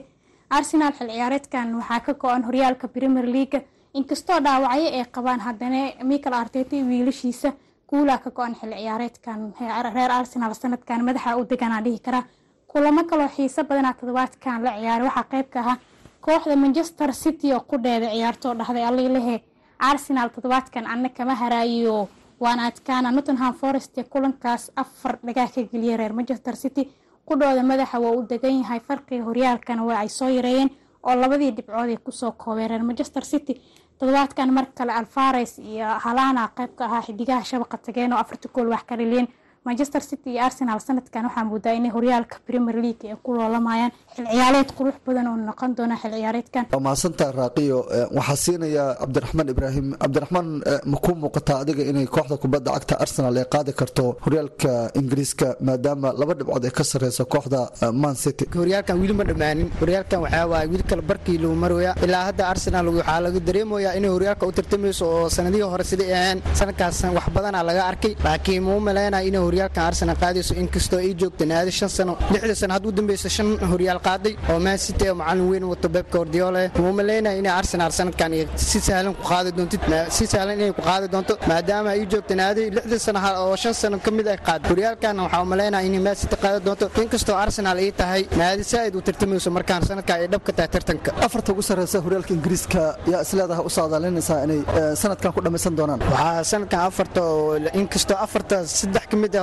[0.51, 3.61] arsenaal xil ciyaareedkan waxaa ka go-an horyaalka premier leaga
[3.95, 7.53] inkastoo dhaawacyo ay qabaan haddana michael arteta wiilashiisa
[7.91, 9.53] guulaa ka go-an xil ciyaareedkan
[9.95, 12.25] reer arsenaal sanadkan madaxa u deganaa dhihi karaa.
[12.69, 15.77] Kulamo kaloo xiiso badanaa toddobaadkan la ciyaaray waxaa qeyb ka ahaa
[16.21, 19.43] kooxda manchester city oo qudheeda ciyaartoo dhahday aliilehe
[19.79, 22.09] arsenaal toddobaadkan anna kama haraayo
[22.41, 23.11] waana adkaana.
[23.13, 26.89] Nottenham forest ee kulankaas afar dhagaa ka geliyay reer manchester city
[27.29, 30.71] qudhooda madaxa waa u degan yahay farqiga horyaalkana waa ay soo yareeyeen
[31.07, 32.69] oo labadii dhibcood ay ku soo koobeen.
[32.71, 33.55] Reer manchester city
[33.99, 38.69] toddobaadkan mar kale alfares iyo halana qeyb ka ahaa xidigaha shabaqa tageen oo afarta gool
[38.69, 39.29] wax ka dhaliyeen
[39.69, 44.27] manchester city iyo arsenal sanadkan waxaa moodaa inay horyaalka premier league ay ku loolamayaan xil
[44.33, 46.65] ciyaareed qurux badan oo noqon doona xil ciyaareedkan.
[46.75, 47.79] Waa mahadsantaa raaqiyo
[48.19, 49.87] waxaa siinaya cabdiraxmaan ibraahim.
[50.03, 50.49] Cabdiraxmaan
[50.93, 56.09] ma kuu muuqataa adiga inay kooxda kubadda cagta arsenal ay qaadi karto horyaalka ingiriiska maadaama
[56.21, 57.61] laba dhibcood ay ka sareyso kooxda
[58.03, 58.45] man city?
[58.61, 62.87] Horyaalkan weli ma dhammaanin horyaalkan waxaa waaye weli kale barkii lagu maraya ilaa hadda arsenal
[62.99, 66.39] waxaa laga dareemayaa inay horyaalka u tartamayso oo sanadihii hore siday aheen.
[66.61, 71.45] Sanadkaas wax badanaa laga arkay laakiin muu maleynaya inay horyaalkan arsenal qaadayso inkastoo ay joogta
[71.53, 75.15] naadi shan sano lixda sano had u dambeysa shan horyaal qaaday oo man city oo
[75.21, 78.33] macalin weyn wato beb guardiola muu maleynaya inay arsenal sanadkan
[78.71, 79.81] si sahlan ku qaadi doontid
[80.17, 83.97] si sahlan inay ku qaadi doonto maadaama ay joogta naadi lixda sano oo shan sano
[84.07, 84.69] ka mid ay qaaday.
[84.73, 89.01] Horyaalkan waxaa maleynaya inay man city qaadi doonto inkastoo arsenal ay tahay naadi saa'id u
[89.09, 91.11] tartamayso markaan sanadkan ay dhab ka tahay tartanka.
[91.27, 92.81] Afarta ugu sarreysa horyaalka ingiriiska
[93.13, 94.61] yaa isleedaha u saadaalinaysaa inay
[95.03, 96.01] sanadkan ku dhammaysan doonaan?
[96.13, 99.43] Waxaa sanadkan afarta oo inkastoo afarta saddex ka mid ah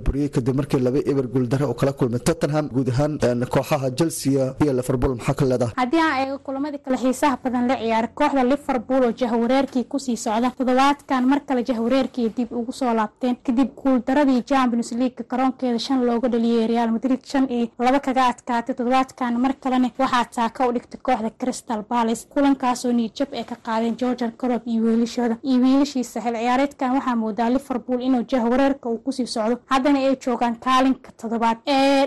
[0.05, 3.13] buriyey kadib markii laba eber guuldare oo kala kulmay tottenham guud ahaan
[3.53, 7.75] kooxaha chelsea iyo liverpool maxaa ka leedahay haddii aan eego kulamadii kale xiisaha badan la
[7.81, 12.93] ciyaaray kooxda liverpool oo jahwareerkii ku sii socda toddobaadkan mar kale jahwareerkii dib ugu soo
[12.99, 18.23] laabteen kadib guuldaradii champions league garoonkeeda shan looga dhaliyey real madrid shan iyo laba kaga
[18.31, 22.25] adkaatay toddobaadkan mar kalena waxaa taaka u dhigtay kooxda crystal palace.
[22.33, 27.49] Kulankaasoo niijab ay ka qaadeen georgian corob iyo wiilashooda iyo wiilashiisa xil ciyaareedkan waxaa moodaa
[27.55, 31.57] liverpool inuu jahwareerka uu ku sii socdo haddana ay joogaan kaalinka toddobaad.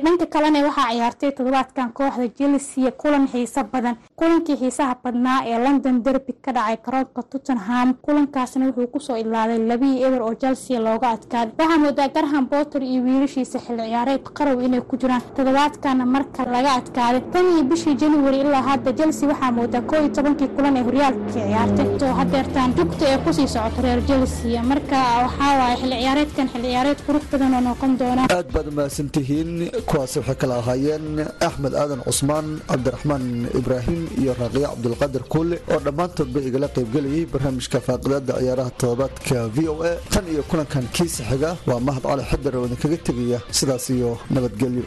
[0.04, 3.96] Dhanka kalena waxaa ciyaartay toddobaadkan kooxda chelsea kulan xiiso badan.
[4.16, 9.58] Kulankii xiisaha badnaa ee london derby ka dhacay garoonka tottenham kulankaasna wuxuu ku soo ilaaday
[9.70, 14.60] labii eber oo chelsea looga adkaaday waxaa moodaa garham botter iyo wiilashiisa xil ciyaareed qarow
[14.66, 15.22] inay ku jiraan.
[15.36, 20.08] Toddobaadkana marka laga adkaaday tan iyo bishii january ilaa hadda chelsea waxaa moodaa koo iyo
[20.16, 21.86] tobankii kulan ee horyaalkii ciyaartay.
[22.06, 26.62] Oo hadeertaan dugta ee ku sii socoto reer chelsea marka waxaa waaye xil ciyaareedkan xil
[26.62, 29.50] ciyaareed qurux badan oo aad baad umahadsantihiin
[29.88, 31.06] kuwaasi waxay kala ahaayeen
[31.48, 33.24] axmed aadan cusmaan cabdiraxmaan
[33.60, 39.74] ibraahim iyo raaqiya cabdulqaadir kuule oo dhammaantoodba igala qaybgelayay barnaamijka faaqidaada ciyaaraha toddobaadka v o
[39.90, 39.92] a.
[40.12, 44.84] Tan iyo kulankan kiisa xiga waa mahad cali xidar oo idinkaga tegaya sidaas iyo nabadgelyo.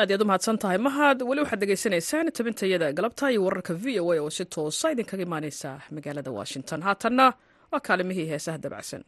[0.00, 4.12] Aad iyaad u mahadsan tahay mahad weli waxaad dhegaysanaysaan tabintayada galabta iyo wararka v o
[4.12, 6.80] a oo si toosa idinkaga imaaneysa magaalada washington.
[6.88, 7.26] Haatanna
[7.72, 9.04] waa kaalimihii heesaha dabacsan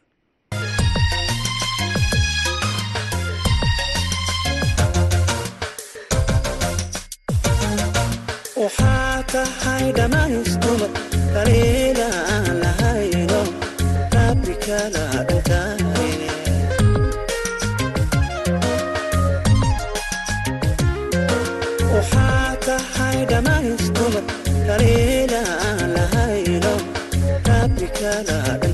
[28.19, 28.68] Na na na.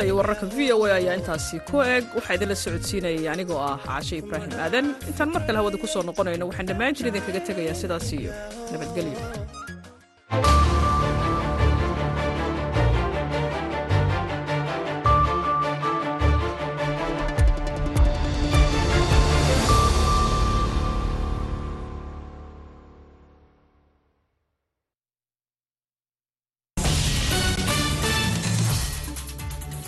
[0.00, 2.04] heesta iyo wararka v o a ayaa intaasi ku eg.
[2.16, 4.86] Waxaa idinla socodsiinayay anigoo ah caashe ibraahim aadan.
[5.08, 8.32] Intaan mar kale hawada ku soo noqonayno waxaan dhammaan jir idinkaga tegayaa sidaas iyo